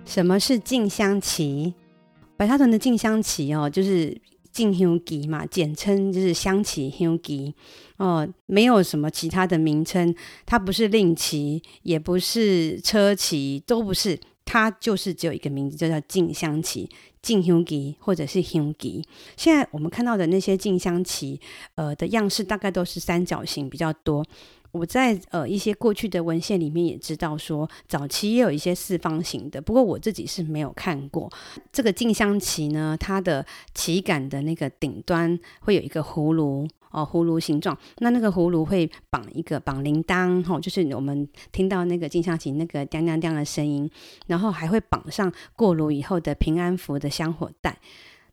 [0.04, 1.74] 什么是进香旗？
[2.36, 7.54] 白沙屯的进香旗哦，就是进香旗嘛，简称就是香旗、香旗
[7.98, 10.12] 哦，没有什么其他的名称。
[10.44, 16.90] 它不是令旗，也不是车旗，都不是，它就是只有一个名字，就叫进香旗、
[17.22, 19.04] 进香旗或者是香旗。
[19.36, 21.40] 现在我们看到的那些进香旗，
[21.76, 24.24] 呃的样式大概都是三角形比较多。
[24.74, 31.30] 我在呃一些过去的文献里面也知道说，早期也有一些四方形的，不过我自己是没有看过。
[31.70, 37.78] 这个进香旗呢，它的旗杆的那个顶端会有一个葫芦哦，葫芦形状。
[37.98, 43.88] 那那个葫芦会绑一个绑铃铛，吼、哦，就是我们听到那个进香旗那个叮叮叮的声音，
[44.26, 47.78] 然后还会绑上过炉以后的平安符的香火带。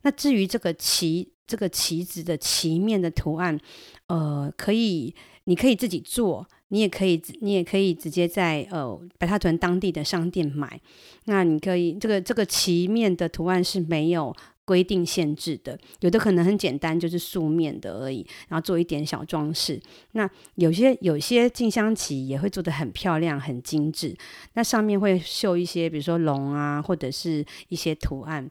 [0.01, 3.59] 那至于这个旗，这个旗子的旗面的图案，
[4.07, 5.13] 呃，可以。
[5.51, 10.79] 你可以自己做，你也可以，你也可以直接在呃白沙屯当地的商店买。
[11.25, 14.33] 那你可以这个这个旗面的图案是没有
[14.63, 19.77] 规定限制的，有的可能很简单，就是素面的而已，然后做一点小装饰。
[20.13, 24.15] 那有些有些静香旗也会做得很漂亮、很精致，
[24.53, 28.49] 那上面会绣一些，比如说龙啊，或者是一些图案。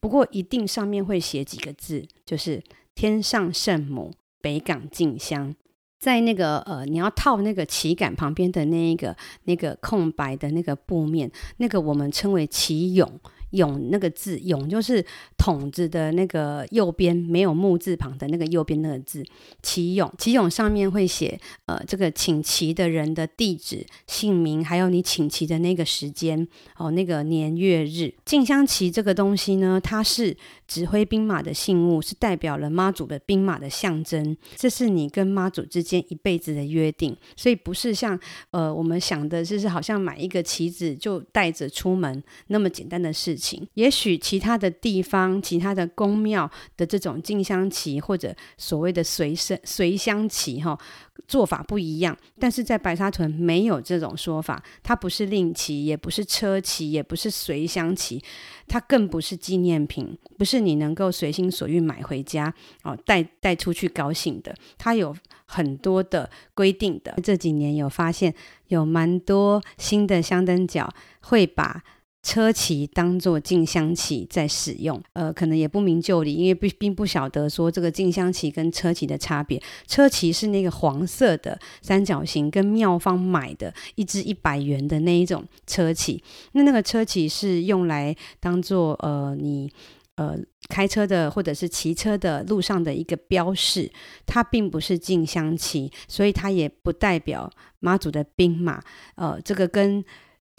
[0.00, 2.60] 不过一定上面会写几个字，就是
[2.96, 4.10] “天上圣母，
[4.40, 5.54] 北港静香”。
[6.00, 13.08] 在那个呃，你要套那个旗杆旁边的那一个那个空白的那个布面，那个我们称为旗甬。
[13.52, 15.04] 甬那个字，甬就是
[15.36, 19.24] 筒子的那个右边没有木字旁的那个右边那个字，
[19.60, 20.08] 旗甬。
[20.18, 21.36] 旗甬上面会写
[21.66, 28.14] 呃这个请旗的人的地址、姓名，还有你请旗的那个时间哦，那个年月日。
[28.24, 30.36] 进香旗这个东西呢，它是
[30.70, 34.36] 指挥兵马的信物，是代表了妈祖的兵马的象征。
[34.54, 38.16] 这是你跟妈祖之间一辈子的约定，所以不是像
[38.52, 43.66] 呃我们想的，就是好像买一个旗子就带着出门那么简单的事情。
[43.74, 50.78] 也许其他的地方、其他的宫庙的这种进香旗或者所谓的随身随香旗，哈，
[51.26, 52.16] 做法不一样。
[52.38, 58.22] 但是在白沙屯没有这种说法，它不是令旗，也不是车旗，也不是随香旗，
[58.66, 62.52] 它更不是纪念品，不是你能够随心所欲买回家
[62.82, 64.54] 哦，带带出去高兴的。
[64.78, 65.14] 它有
[65.46, 67.14] 很多的规定的。
[67.22, 68.34] 这几年有发现，
[68.68, 71.82] 有蛮多新的香灯角会把。
[72.22, 79.60] 车旗当做进香旗在使用，呃，可能也不明就里，因为并并不晓得说这个进香旗跟车旗的差别。
[79.86, 86.22] 车旗是那个黄色的三角形，跟妙方买的一支一百元的那一种车旗。
[86.52, 89.72] 那那个车旗是用来当做呃你
[90.16, 90.36] 呃
[90.68, 93.90] 开车的或者是骑车的路上的一个标示，
[94.26, 98.82] 它并不是进香旗，所以它也不代表妈祖的兵马。
[99.14, 100.04] 呃，这个跟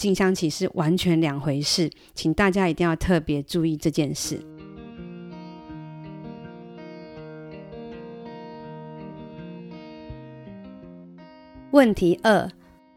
[0.01, 4.43] 进香旗是完全两回事，请大家一定要特别注意这件事。
[11.69, 12.49] 问题二：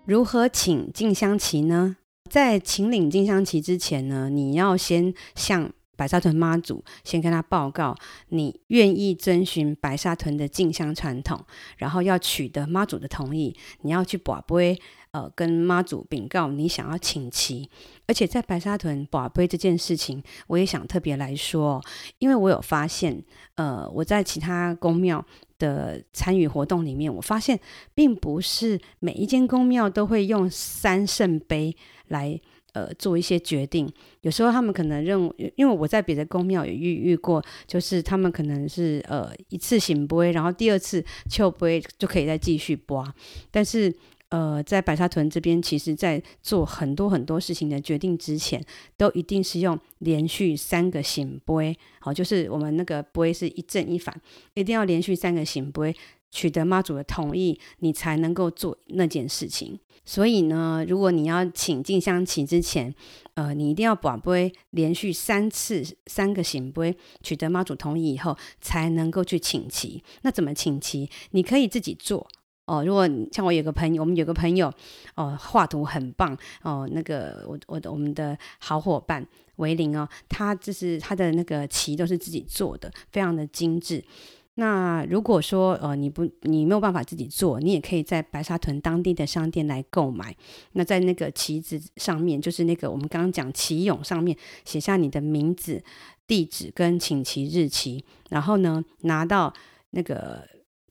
[0.06, 1.98] 如何请进香旗呢？
[2.30, 7.96] 在请领进香旗之前呢，你要先向白沙屯妈祖先跟他报告，
[8.28, 11.40] 你愿意遵循白沙屯的进香传统，
[11.78, 14.80] 然后要取得妈祖的同意，你要去跋杯。
[15.14, 17.70] 呃跟妈祖禀告你想要请期。
[18.04, 21.80] 而且在白沙屯跋杯这件事情，我也想特别来说，
[22.18, 23.22] 因为我有发现，
[23.54, 25.24] 呃，我在其他宫庙
[25.57, 27.61] 的参与活动里面，我发现
[27.94, 31.76] 并不是每一间宫庙都会用三圣杯
[32.09, 32.40] 来
[32.74, 33.90] 呃做一些决定。
[34.20, 43.10] 有时候他们可能认为，因为我在别的宫庙也遇遇过，就是他们可能是呃一次醒杯，然后第二次笑杯就可以再继续跋，
[43.50, 43.92] 但是。
[44.30, 48.60] 呃，在白沙屯这边，其实在做很多很多事情的决定之前，
[48.96, 54.20] 都一定是用连续三个醒杯，好，就是我们那个杯是一正一反，
[54.54, 55.94] 一定要连续三个醒杯，
[56.35, 59.79] 取得妈祖的同意，你才能够做那件事情。
[60.05, 62.92] 所以呢，如果你要请进香旗之前，
[63.35, 70.03] 呃，你一定要跋杯连续三次三个醒杯，取得妈祖同意以后，才能够去请旗。
[70.23, 71.09] 那怎么请旗？
[71.31, 72.27] 你可以自己做。
[72.66, 74.73] 哦，如果像我有个朋友，我们有个朋友，
[75.14, 84.03] 哦，画图很棒哦，那个我我的我们的好伙伴维林哦，他就是他的那个旗都是自己做的，非常的精致。
[84.54, 90.34] 那如果说呃你不你没有办法自己做，你也可以在白沙屯当地的商店来购买。
[90.72, 95.82] 那在那个旗子上面，就是那个我们刚刚讲旗勇上面写下你的名字、
[96.26, 99.52] 地址跟请旗日期，然后呢拿到
[99.90, 100.46] 那个。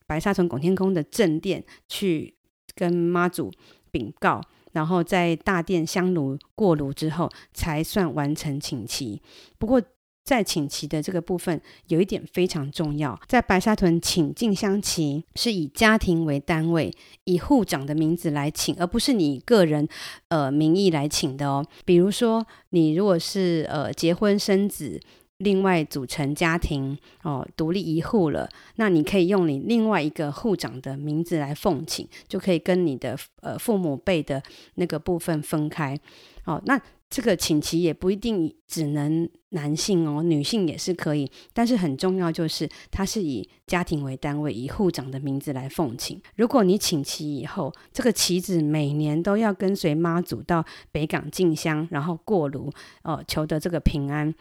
[0.06, 2.34] 白沙屯拱天宫的正殿去
[2.74, 3.50] 跟妈祖
[3.90, 4.38] 禀告，
[4.72, 9.22] 然后在大殿香炉过炉之后，才算完成请旗。
[9.58, 9.80] 不过，
[10.24, 16.92] 在请旗的这个部分，有一点非常重要，在白沙屯请进香旗是以家庭为单位，
[17.24, 19.86] 以户长的名字来请，而不是你个人
[20.28, 21.64] 呃名义来请的哦。
[21.84, 25.00] 比如说，你如果是呃结婚生子。
[25.38, 34.40] 另外组成家庭哦，独立一户了，那你可以用你另外一个户长的名字来奉请，就可以跟你的呃父母辈的
[34.76, 35.98] 那个部分分开。
[36.44, 36.80] 哦，那
[37.14, 41.30] 这个请旗也不一定只能男性哦，女性也是可以。
[41.52, 46.20] 但是很重要就是，它是以家庭为单位，以户长的名字来奉请。
[46.34, 52.72] 如果你请旗以后，这个旗子每年都要跟随妈祖到北港进香，然后过炉
[53.04, 54.34] 哦，求得这个平安。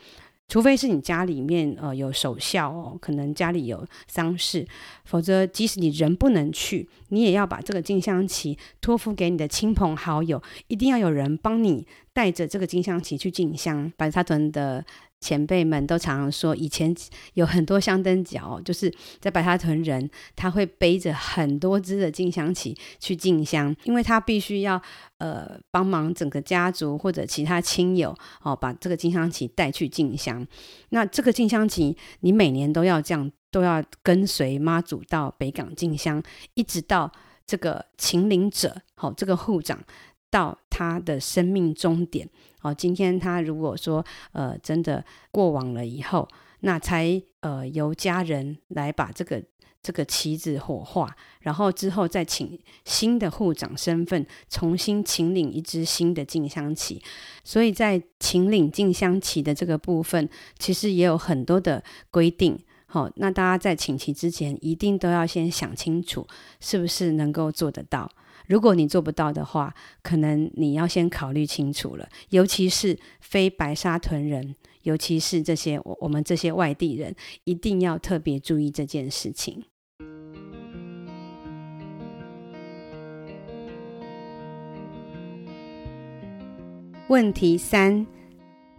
[0.47, 4.67] 除非是你家里面呃有守孝哦，可能家里有丧事，
[5.05, 13.91] 否则即使你人不能去，你也要把这个金香旗托付给你的亲朋好友，一定要有人帮你带着这个金香旗去进香。
[13.97, 14.85] 白沙屯的。
[15.23, 16.93] 前辈们都常常说，以前
[17.35, 24.81] 有很多香灯脚，就是在白沙屯人，他会背着很多支的静香旗去进香，因为他必须要
[25.19, 30.45] 呃帮忙整个家族或者其他亲友哦，把这个静香旗带去进香。
[30.89, 36.21] 那这个静香旗，你每年都要这样，都要跟随妈祖到北港进香，
[36.53, 37.09] 一直到
[37.47, 39.79] 这个请领者，好、哦，这个护长
[40.33, 42.27] 到他的生命终点。
[42.63, 46.27] 哦，今天他如果说呃真的过往了以后，
[46.61, 49.43] 那才呃由家人来把这个
[49.83, 56.99] 这个旗子火化，然后之后再请新的护长身份重新请领一支新的进香旗。
[57.43, 62.57] 所以在请领进香旗的这个部分，其实也有很多的规定。
[62.87, 66.25] 好、那大家在请旗之前，一定都要先想清楚，
[66.59, 68.09] 是不是能够做得到。
[68.47, 72.07] 如果你做不到的话，可能你要先考虑清楚了。
[72.29, 79.63] 尤其是非白沙屯人，尤其是这些我我们这些外地人，一定要特别注意这件事情。
[87.07, 88.07] 问题三：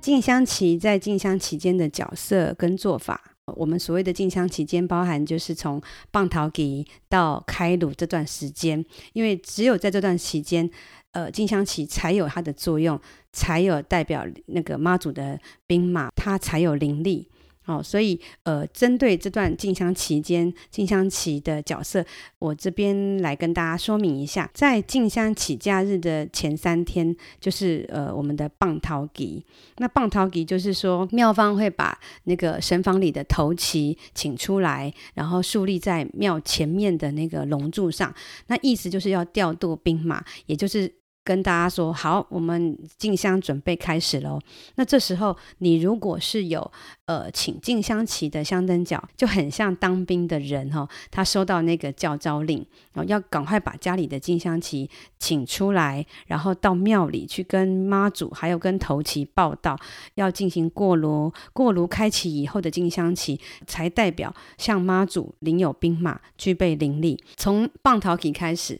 [0.00, 3.33] 静香旗在静香期间的角色跟做法。
[3.52, 5.80] 我们所谓的进香期间，包含就是从
[6.10, 10.68] 棒桃给到开鲁这段时间，因为只有在这段期间，
[11.12, 12.98] 呃，进香期才有它的作用，
[13.32, 17.28] 才有代表那个妈祖的兵马，它才有灵力。
[17.66, 22.04] 哦，所以呃，针对这段进香期间，进香期的角色，
[22.38, 24.50] 我这边来跟大家说明一下。
[24.52, 29.44] 在进香起假日的前三天，就是呃我们的放头期。
[29.78, 38.14] 那放头期就是说，庙方会把那个神房里的头旗请出来，然后竖立在庙前面的那个龙柱上。
[38.48, 40.92] 那意思就是要调度兵马，也就是。
[41.24, 44.38] 跟大家说好，我们进香准备开始喽。
[44.74, 46.70] 那这时候，你如果是有
[47.06, 52.58] 呃请进香旗的香灯脚，就很像当兵的人哈、他收到那个教召令，
[52.92, 59.78] 然后要赶快把家里的进香旗请出来，然后到庙里去跟妈祖还有跟头旗报到，
[60.16, 61.32] 要进行过炉。
[61.54, 67.24] 过炉开启以后的进香旗，才代表向妈祖领有兵马，具备灵力。
[67.36, 68.78] 从棒桃旗开始，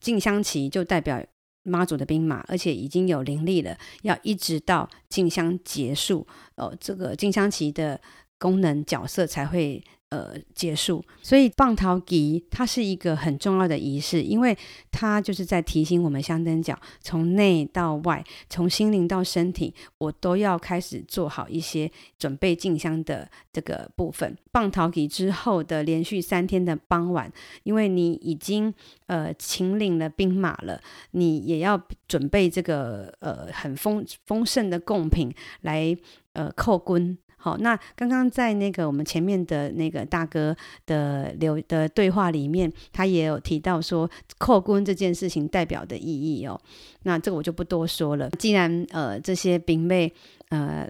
[0.00, 1.22] 进香旗就代表。
[1.62, 8.00] 妈祖的兵马，而且已经有灵力了，要一直到进香结束，哦，这个进香旗的
[8.38, 9.82] 功能角色才会。
[10.12, 11.02] 呃，结束。
[11.22, 14.54] 所以放头旗它是一个很重要的仪式，因为
[14.90, 24.36] 它就是在提醒我们香灯脚，从内到外，从心灵到身体，我都要开始做好一些准备进香的这个部分。
[24.52, 28.74] 放头旗之后的连续三天的傍晚，因为你已经
[29.06, 30.78] 呃请领了兵马了，
[31.12, 35.96] 你也要准备这个呃很丰丰盛的贡品来
[36.34, 37.16] 呃叩关。
[37.42, 46.60] 好，那刚刚在那个我们前面的那个大哥的留的对话里面，他也有提到说扣工这件事情代表的意义哦。
[47.02, 48.30] 那这个我就不多说了。
[48.38, 50.12] 既然呃这些兵妹
[50.50, 50.88] 呃。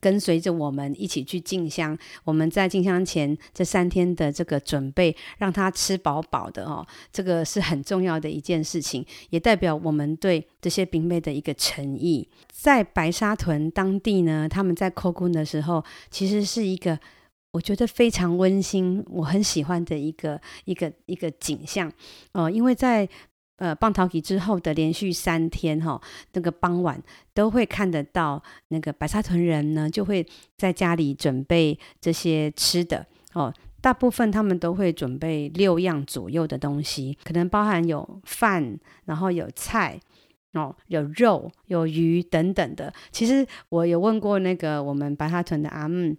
[0.00, 12.28] 跟随着我们一起去进香，我们在进香前这三天的这个准备，让他吃饱饱的哦，这个是很重要的一件事情，也代表我们对这些兵妹的一个诚意。
[12.50, 16.98] 在白沙屯当地呢，他们在叩关的时候，其实是一个
[17.52, 21.92] 我觉得非常温馨，我很喜欢的一个一个一个景象
[22.32, 23.08] 哦，因为在。
[23.56, 26.00] 呃，放头旗之后的连续三天，哈，
[26.32, 27.00] 那个傍晚
[27.32, 33.52] 都会看得到那个白沙屯人呢，就会在家里准备这些吃的哦。
[33.80, 40.00] 大部分他们都会准备六样左右的东西，可能包含有饭，然后有菜，
[40.54, 42.92] 哦，有肉，有鱼等等的。
[43.10, 46.16] 其实我有问过那个我们白沙屯的阿姆。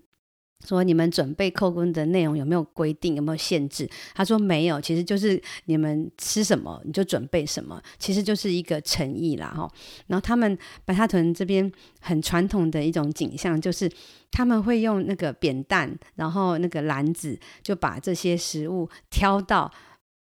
[0.65, 3.89] 说你们准备叩关的内容有没有规定，有没有限制？
[4.13, 9.69] 他说没有，其实就是你们吃什么你就准备什么，其实就是一个诚意啦哈。
[10.08, 11.71] 然后他们白沙屯这边
[12.02, 13.91] 很传统的一种景象，就是
[14.32, 19.71] 他们会用那个扁担，然后那个篮子，就把这些食物挑到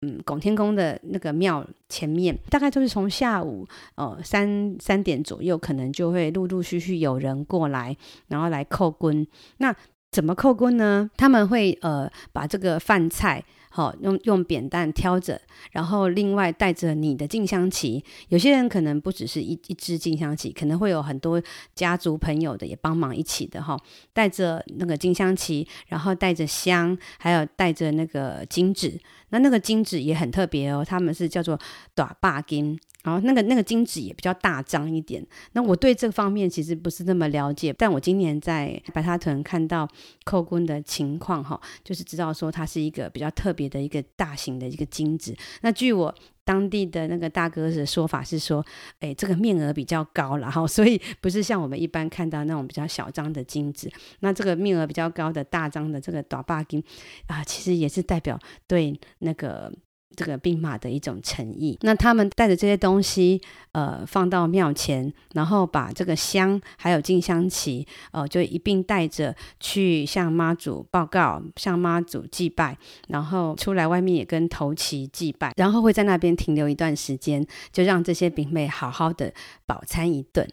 [0.02, 7.96] 嗯拱天宫的那个庙前面，大概就是从下午呃三三点左右，可能就会陆陆续续有人过来，
[8.28, 9.26] 然后来叩关。
[9.58, 9.76] 那
[10.12, 11.10] 怎么扣工呢？
[11.18, 15.40] 他们会呃把这个饭菜好、用用扁担挑着，
[15.72, 18.04] 然后另外带着你的静香旗。
[18.30, 21.42] 有些人可能不只是一一支静香旗，可能会有很多
[21.76, 29.00] 家族朋友的也帮忙一起的哈、哦，带着那个静香旗，然后带着香，还有带着那个金纸。
[29.30, 31.60] 那那个金纸也很特别哦，他们是叫做
[31.94, 32.80] 大百金。
[33.02, 35.26] 然后那个那个金纸也比较大张一点。
[35.54, 39.88] 那我对这方面其实不是那么了解，但我今年在白沙屯看到
[40.26, 45.36] 叩关的情况哈，就是知道说它是一个比较特别的一个大型的一个金子。
[45.62, 48.66] 那据我当地的那个大哥的说法是说，
[49.02, 53.92] 哎，这个面额比较高，然后所以不是像我们一般看到那种比较小张的金子。
[54.22, 56.82] 那这个面额比较高的大张的这个大巴金
[57.28, 59.70] 啊，其实也是代表对那个。
[60.16, 63.42] 这个兵马的一种诚意，那他们带着这些东西，
[63.72, 79.34] 呃，放到庙前，然后把这个香还有进香旗，呃，就一并带着去向妈祖报告，向妈祖祭拜，然后出来外面也跟头旗祭拜，然后会在那边停留一段时间，就让这些兵妹好好的
[79.66, 80.48] 饱餐一顿，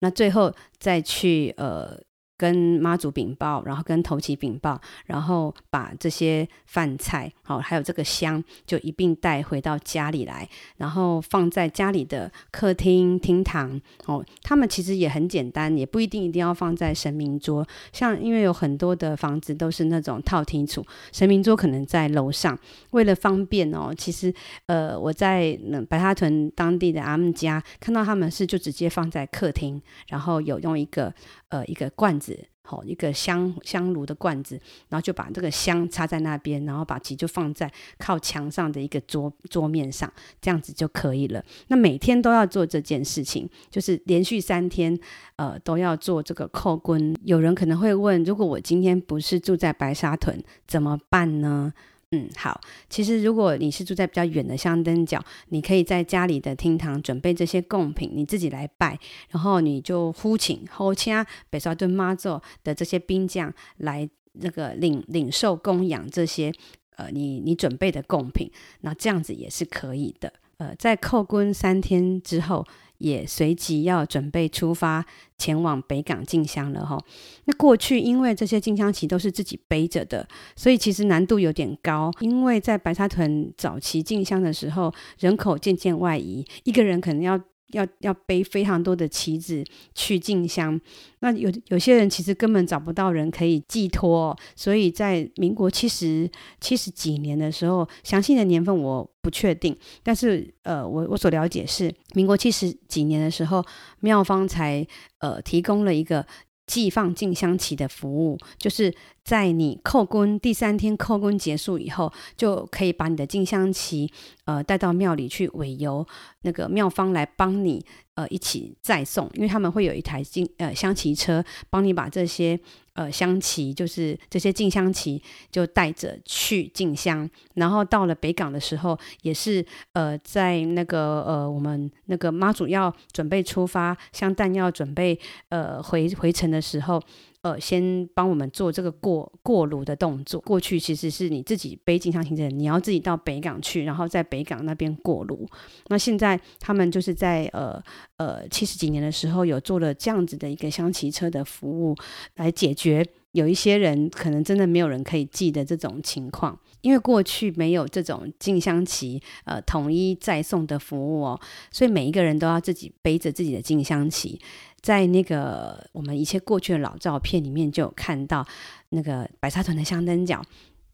[0.00, 2.00] 那最后再去呃。
[2.40, 10.48] 跟妈祖禀报，然后跟头旗禀报，然后把这些饭菜，好，还有这个香，就一并带回到家里来，
[10.78, 13.78] 然后放在家里的客厅、厅堂。
[14.06, 17.66] 哦，他们其实也很简单，也不一定一定要放在神明桌。
[17.92, 22.58] 像因为有很多的房子都是那种套厅厝，神明桌可能在楼上。
[22.92, 24.32] 为了方便哦，其实
[24.64, 25.58] 呃，我在
[25.90, 31.12] 白沙屯当地的阿姆家看到他们是就直接放在客厅，然后有用一个
[31.50, 32.29] 呃一个罐子。
[32.62, 37.68] 好，一个香香炉的罐子，然后就把这个香插在那边，然后把旗就放在
[37.98, 41.44] 靠墙上的一个桌桌面上，这样子就可以了。
[41.68, 44.96] 那每天都要做这件事情，就是连续三天，
[45.36, 47.14] 呃，都要做这个叩关。
[47.24, 51.72] 有人可能会问，如果我今天不是住在白沙屯，怎么办呢？
[52.12, 52.60] 嗯，好。
[52.88, 66.52] 其实，如果你是住在比较远的香灯角，你可以在家里的厅堂准备这些贡品，你自己来拜，然后你就呼请后请白沙顿妈祖的这些兵将来那个领领受供养这些
[66.96, 68.50] 呃你你准备的贡品，
[68.80, 70.32] 那这样子也是可以的。
[70.56, 72.66] 呃，在叩关三天之后。
[73.00, 75.04] 也随即要准备出发
[75.36, 76.98] 前往北港进香了哈。
[77.46, 82.10] 那过去因为这些进香旗都是自己背着的，所以其实难度有点高。
[82.20, 87.40] 因为在白沙屯早期进香的时候，人口渐渐外移，一个人可能要
[87.72, 89.64] 要要背非常多的旗子
[89.94, 90.80] 去进香。
[91.20, 103.64] 那有有些人其实根本找不到人可以寄托，所以在民国七十七十几年的时候，详细的年份我不确定，但是呃，我我所了解是民国七十几年的时候，
[104.00, 104.86] 庙方才
[105.18, 106.26] 呃提供了一个。
[106.70, 108.94] 寄放进香旗的服务，就是
[109.24, 114.08] 在你叩关第三天叩关结束以后，就可以把你的进香旗
[114.44, 116.06] 呃带到庙里去，委由
[116.42, 122.60] 那个庙方来帮你呃一起再送，因为他们会有一台进呃香旗车帮你把这些。
[122.94, 127.28] 呃，香旗就是这些进香旗，就带着去进香。
[127.54, 135.18] 然后到了北港的时候，也是呃，在那个呃，我们那个妈祖要准备出发，香担要准备
[135.48, 137.02] 呃回回程的时候。
[137.42, 140.40] 呃，先帮我们做这个过过炉的动作。
[140.42, 145.48] 过去其实是你自己背进香旗的人，你要自己到北港去，然后在北港那边过炉。
[145.88, 147.82] 那现在他们就是在呃
[148.18, 151.96] 呃七十几年的时候，有做了这样子的一个香骑车的服务，
[152.36, 156.58] 来解决有一些人可能真的没有人可以寄的这种情况。
[156.80, 164.40] 因为过去没有这种进香旗呃统一再送的服务哦，所以每一个人都要自己背着自己的进香旗。
[164.80, 168.46] 在那个我们一些过去的老照片里面，就有看到
[168.88, 170.42] 那个白沙屯的香灯角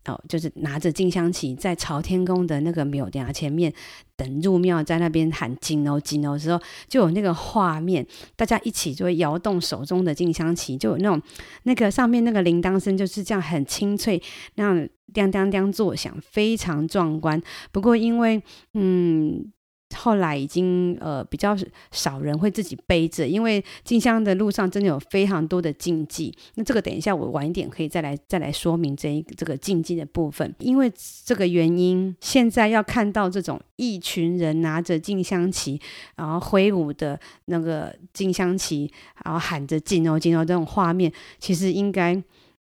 [0.07, 3.73] 哦，就是拿着进香旗在朝天宫的那个庙埕前面
[4.17, 11.21] 等入庙，在那边喊金哦金哦的时候，就有那个画面，大家一起就会摇动手中的进香旗，就有那种
[11.65, 14.23] 那个上面那个铃铛声就是这样很清脆，
[14.55, 17.41] 那样叮叮叮作响，非常壮观。
[17.73, 18.43] 不过因为
[18.75, 19.53] 嗯。
[19.97, 21.57] 后来已经呃比较
[21.91, 26.33] 少人会自己背着，因为进香的路上真的有非常多的禁忌。
[26.55, 30.55] 那这个等一下我晚一点可以再来再来说明这一这个禁忌的部分。
[30.59, 30.93] 因为
[31.25, 35.81] 这个原因，现在要看到这种一群人拿着进香旗，
[36.17, 38.91] 然后挥舞的那个进香旗，
[39.25, 42.23] 然后喊着“进哦进哦”这种画面，其实应该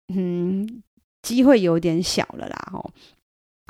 [0.10, 0.82] 嗯
[1.22, 2.92] 机会有点小了啦哦。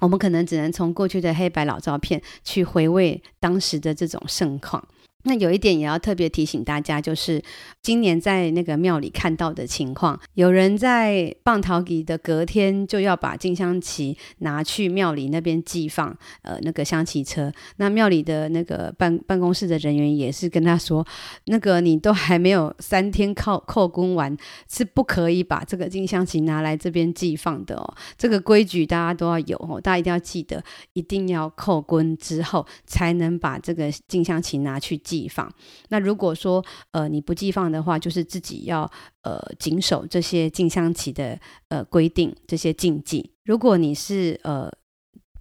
[0.01, 4.85] 我们可能只能从过去的黑白老照片去回味当时的这种盛况。
[5.23, 7.41] 那有一点也要特别提醒大家，就是
[7.81, 17.51] 今年在那个庙里看到的情况，有人在棒桃祭的隔天就要把金香旗拿去庙里那边寄放，呃，那个香旗车。
[17.77, 21.05] 那庙里的那个办办公室的人员也是跟他说，
[21.45, 24.35] 那个你都还没有三天扣扣工完，
[24.67, 27.93] 是不可以把这个金香旗拿来这边寄放的哦。
[28.17, 30.63] 这个规矩大家都要有哦，大家一定要记得，
[30.93, 34.97] 一定要扣工之后才能把这个金香旗拿去。
[35.11, 35.51] 寄放。
[35.89, 38.89] 那如果说呃你不寄放的话，就是自己要
[39.23, 41.39] 呃谨守这些静香旗的
[41.69, 43.31] 呃规定，这些禁忌。
[43.43, 44.71] 如果你是呃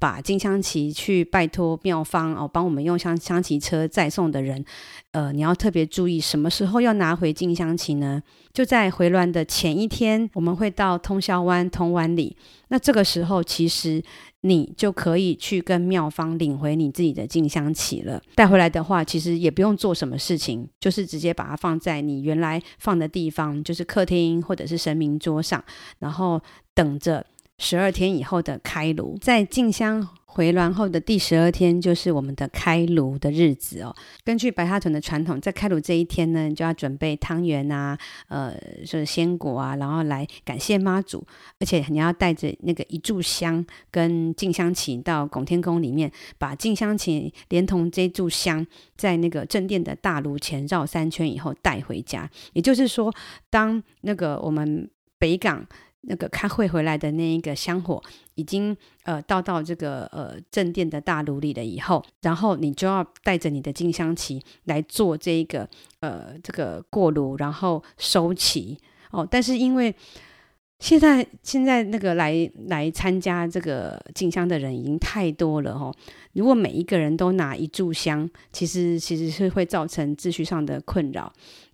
[0.01, 4.65] 把进香旗去拜托庙方哦，帮我们用香香旗车载送的人，
[5.13, 8.23] 呃，你要特别注意什么时候要拿回进香旗呢？
[8.53, 12.35] 就在回銮的前一天，我们会到通霄湾通湾里。
[12.69, 14.03] 那这个时候，其实
[14.43, 18.21] 你就可以去跟妙方领回你自己的静香旗了。
[18.35, 25.63] 带回来的话，其实也不用做什么事情，就是直接把它放在你原来放的地方，就是客厅或者是神明桌上，
[25.99, 26.41] 然后
[26.75, 27.27] 等着
[27.59, 30.09] 十二天以后的开炉，在静香。
[30.33, 33.95] 回銮后的第十二天就是我们的开炉的日子哦。
[34.25, 38.57] 根据白沙屯的传统，在开炉这一天呢，就要准备汤圆啊，呃，
[38.87, 41.27] 就是鲜果啊，然后来感谢妈祖。
[41.59, 48.65] 而且你要带着那个一炷香跟进香旗到拱天宫里面，把进香旗连同这炷香，
[48.97, 52.31] 在那个正殿的大炉前绕三圈以后带回家。
[52.53, 53.13] 也就是说，
[53.51, 55.67] 当那个我们北港。
[56.03, 58.03] 那个开会回来的那一个香火
[58.35, 65.69] 已经呃倒到这个呃正殿的大炉里了以后，然后你就要带着你的进香旗来做这一个
[66.01, 68.79] 呃这个过炉，然后收旗
[69.11, 69.27] 哦。
[69.31, 69.95] 但是因为
[70.79, 75.95] 现在现在那个来来参加这个进香的人已经太多了哦。
[76.33, 81.31] 如果每一个人都拿一炷香，其实其实是会造成秩序上的困扰。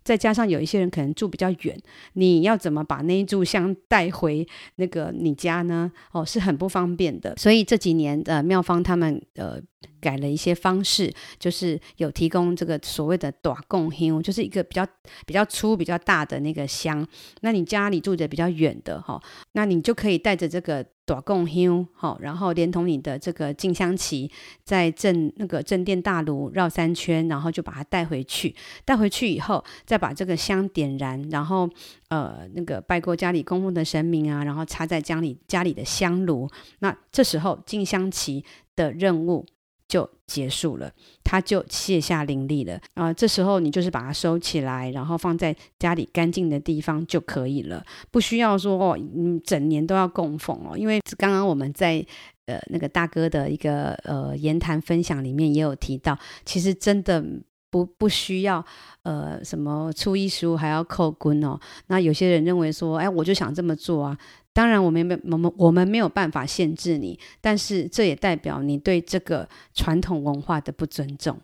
[0.07, 1.77] 再加上有一些人可能住比较远，
[2.13, 4.47] 你要怎么把那一炷香带回
[4.77, 5.91] 那个你家呢？
[6.13, 7.35] 哦，是很不方便的。
[7.35, 9.59] 所以这几年的庙方他们呃
[9.99, 14.87] 改了一些方式，就是有提供这个所谓的大贡香，就是一个比较
[15.25, 17.05] 比较粗、比较大的那个香。
[17.41, 20.85] 那你家里住的比较远的哈、哦，那你就可以带着这个。
[21.07, 24.29] 大贡香，好，然后连同你的这个静香旗，
[24.65, 28.53] 在正那个正殿大炉绕三圈，然后就把它带回去。
[28.83, 31.69] 带回去以后，再把这个香点燃，然后
[32.09, 36.49] 呃，那个拜过家里供奉的神明啊，然后插在家里家里的香炉。
[36.79, 38.43] 那这时候静香旗
[38.75, 39.45] 的任务
[39.87, 40.91] 就结束了，
[41.23, 50.77] 它就卸下灵力了啊、这时候你就是把它收起来，然后放在家里干净的地方就可以了，不需要说哦，你整年都要供奉哦。
[50.77, 52.05] 因为刚刚我们在
[52.47, 57.23] 呃那个大哥的一个呃言谈分享里面也有提到，其实真的
[57.69, 58.63] 不不需要
[59.03, 61.57] 呃什么初一十五还要叩关哦。
[61.87, 64.17] 那有些人认为说，哎，我就想这么做啊。
[64.57, 71.39] 当然，我们没我们我们没有办法限制你，但是这也代表你对这个传统文化的不尊重。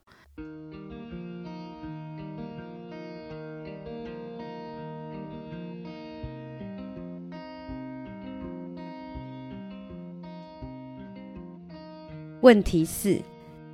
[12.41, 13.21] 问题四：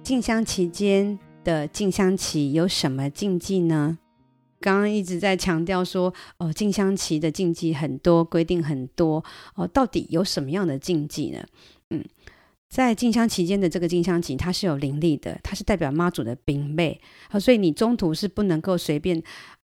[0.04, 4.00] 进香期间的进香期有什么禁忌呢？
[4.60, 9.24] 刚刚一直在强调说，哦，进香旗的禁忌很多，规定很多，
[9.56, 11.44] 哦，到底有什么样的禁忌呢？
[11.90, 12.04] 嗯，
[12.70, 17.00] 在进香期间的这个进香旗，它是有灵力的，它是代表妈祖的兵妹，
[17.32, 19.22] 哦，所以你中途是不能够随便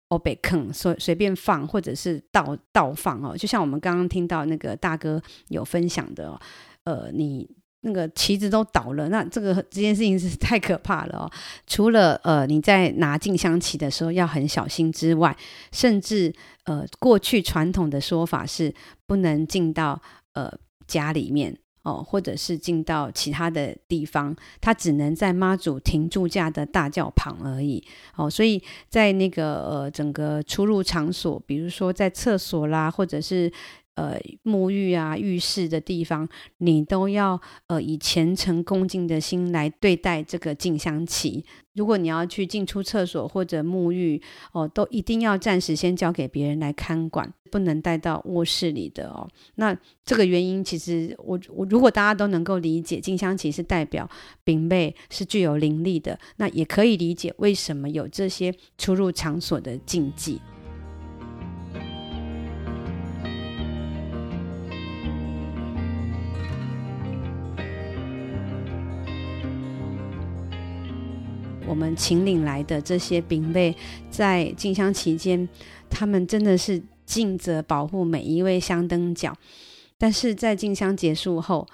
[0.10, 6.40] 哦被坑，随随便放或者是倒倒放哦，就像我们刚刚听到那个大哥有分享的，哦，
[6.86, 7.50] 呃，你。
[7.88, 11.32] 那个旗子都倒了，那这个这件事情是太可怕了哦。
[11.68, 15.38] 除了呃你在拿进香旗的时候要很小心之外，
[15.72, 16.34] 甚至
[16.64, 18.74] 呃过去传统的说法是
[19.06, 20.02] 不能进到
[20.34, 20.52] 呃
[20.88, 28.28] 家里面哦，或者是进到其他的地方，它只能在妈祖停驻架的大轿旁而已哦。
[28.28, 28.60] 所以
[28.90, 33.52] 在那个呃整个出入场所，比如说在厕所啦，或者是。
[33.96, 36.28] 呃，沐浴啊，浴室的地方，
[36.58, 41.44] 你都要呃以虔诚恭敬的心来对待这个静香旗。
[41.74, 44.22] 如果你要去进出厕所或者沐浴
[44.54, 49.28] 哦，都一定要暂时先交给别人来看管，不能带到卧室里的哦。
[49.56, 54.10] 那这个原因，其实我我如果大家都能够理解，静香旗是代表
[54.44, 60.40] 禀禀是具有灵力的，那也可以理解为什么有这些出入场所的禁忌。
[71.76, 73.76] 我们请领来的这些兵备，
[74.10, 75.46] 在进香期间，
[75.90, 79.36] 他们真的是尽责保护每一位香灯脚。
[79.98, 81.68] 但是在进香结束后，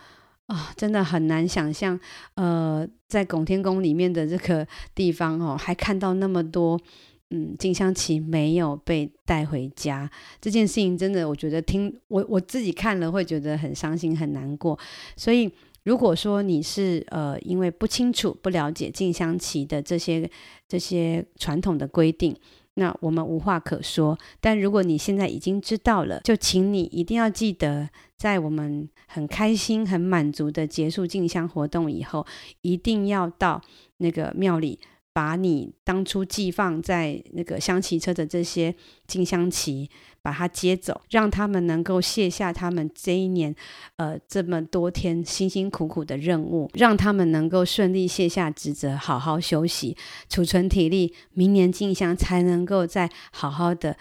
[0.48, 2.00] 啊、真的很难想象，
[2.34, 6.82] 呃，在拱天宫里面的这个地方哦，还看到那么多，
[7.30, 10.10] 嗯，进香旗没有被带回家。
[10.42, 14.80] 这件事情真的，我觉得听我我自己看了会觉得很伤心、很难过。
[15.16, 15.52] 所以。
[15.84, 20.30] 如果说你是呃，因为不清楚、不了解静香旗的这些
[20.68, 22.36] 这些传统的规定，
[22.76, 24.18] 那我们无话可说。
[24.40, 32.26] 但如果你现在已经知道了，就请你一定要记得，在我们很开心、很满足的结束静香活动以后，
[32.62, 33.62] 一定要到
[33.98, 34.80] 那个庙里。
[35.14, 38.74] 把你当初寄放在那个香旗车的这些
[39.08, 39.90] 进香旗，
[40.22, 43.54] 把它接走，让他们能够卸下他们这一年，
[43.98, 49.98] 呃，这么多天辛辛苦苦的任务，让他们能够顺利卸下职责，好好休息，
[50.30, 53.98] 储存体力，明年进香才能够再好好的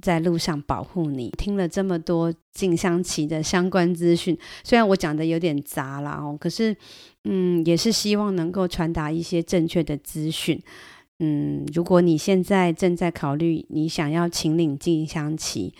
[0.00, 1.30] 在路上保护你。
[1.38, 6.76] 听了这么多进香旗的相关资讯，虽然我讲的有点杂啦哦，可是。
[7.30, 10.58] 嗯，也是希望能够传达一些正确的资讯。
[11.18, 15.74] 嗯，如果你现在正在考虑你想要请领进香旗，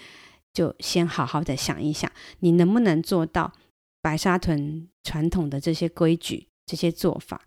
[0.53, 2.11] 就先好好的想一想，
[2.41, 3.51] 你能不能做到
[4.03, 7.41] 白沙屯传统的这些规矩、这些做法。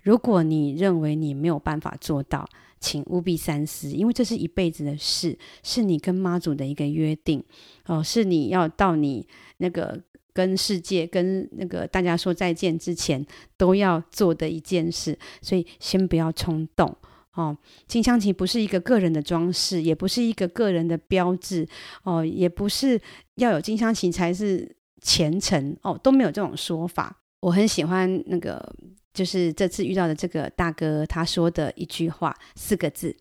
[0.00, 2.48] 如果你认为你没有办法做到，
[2.80, 7.42] 请务必三思，因为这是一辈子的事，是你跟妈祖的一个约定
[7.86, 9.26] 哦，是你要到你
[9.58, 10.02] 那个。
[10.34, 13.26] 跟世界、跟那个大家说再见之前，
[13.56, 16.96] 都要做的一件事，所以先不要冲动
[17.34, 17.58] 哦。
[17.88, 21.66] 金香旗不是一个个人的装饰，也不是一个个人的标志
[22.04, 23.00] 哦，也不是
[23.34, 27.20] 要有金香旗才是虔诚哦，都没有这种说法。
[27.40, 28.72] 我很喜欢那个，
[29.18, 33.16] 就是这次遇到的这个大哥他说的一句话，四个字：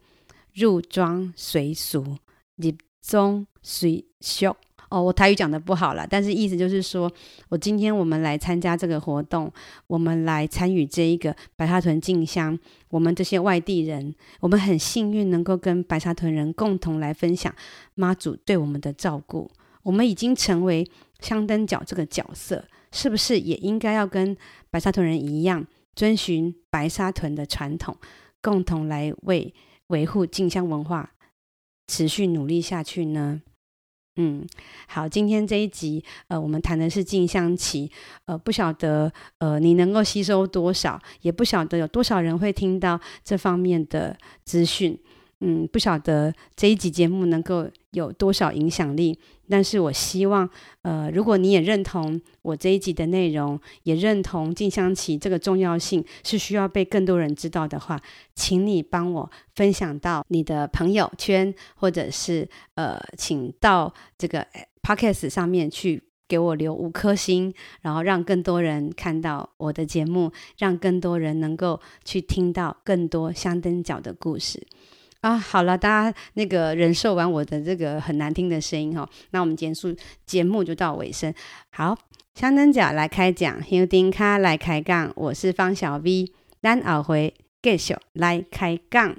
[0.53, 2.03] 入庄随俗，
[2.57, 2.71] 入
[3.01, 4.55] 宗随俗。
[4.89, 7.11] 哦，我台语讲的不好了，但是意思就是说，
[7.49, 9.51] 我今天我们来参加这个活动，
[9.87, 12.57] 我们来参与这一个白沙屯进香，
[12.89, 17.51] 我们这些外地人，我们很幸运能够跟白沙屯人共同来分享
[17.95, 19.49] 妈祖对我们的照顾，
[19.81, 20.87] 我们已经成为
[21.19, 24.37] 香灯脚这个角色，是不是也应该要跟
[24.69, 25.65] 白沙屯人一样，
[25.97, 27.97] 遵循白沙屯的传统，
[28.39, 29.51] 共同来为
[29.87, 31.13] 维护静香文化
[31.87, 33.41] 持续努力下去呢？
[34.17, 34.45] 嗯，
[34.87, 37.91] 好，今天这一集，呃，我们谈的是静香旗，
[38.25, 44.99] 呃，不晓得，呃，你能够吸收多少，也不晓得有多少人会听到这方面的资讯，
[45.39, 49.19] 嗯，不晓得这一集节目能够有多少影响力。
[49.49, 50.49] 但是我希望，
[50.81, 57.97] 呃，如果你也认同我这一集的内容，也认同静香棋这个重要性是需要被更多人知道的话，
[58.35, 64.45] 请你帮我分享到你的朋友圈，或者是呃，请到这个
[64.81, 74.67] Podcast 上面去给我留五颗星，然后让更多人看到我的节目，让更多人能够去听到更多香灯角的故事。
[75.27, 79.93] 啊，好了，大家那个忍受完我的这个很难听的声音哈，那我们结束
[80.25, 81.33] 节目就到尾声。
[81.69, 81.97] 好，
[82.33, 89.17] 香灯脚来开讲，香丁卡来开杠，我是方小 V，咱后回继续来开杠。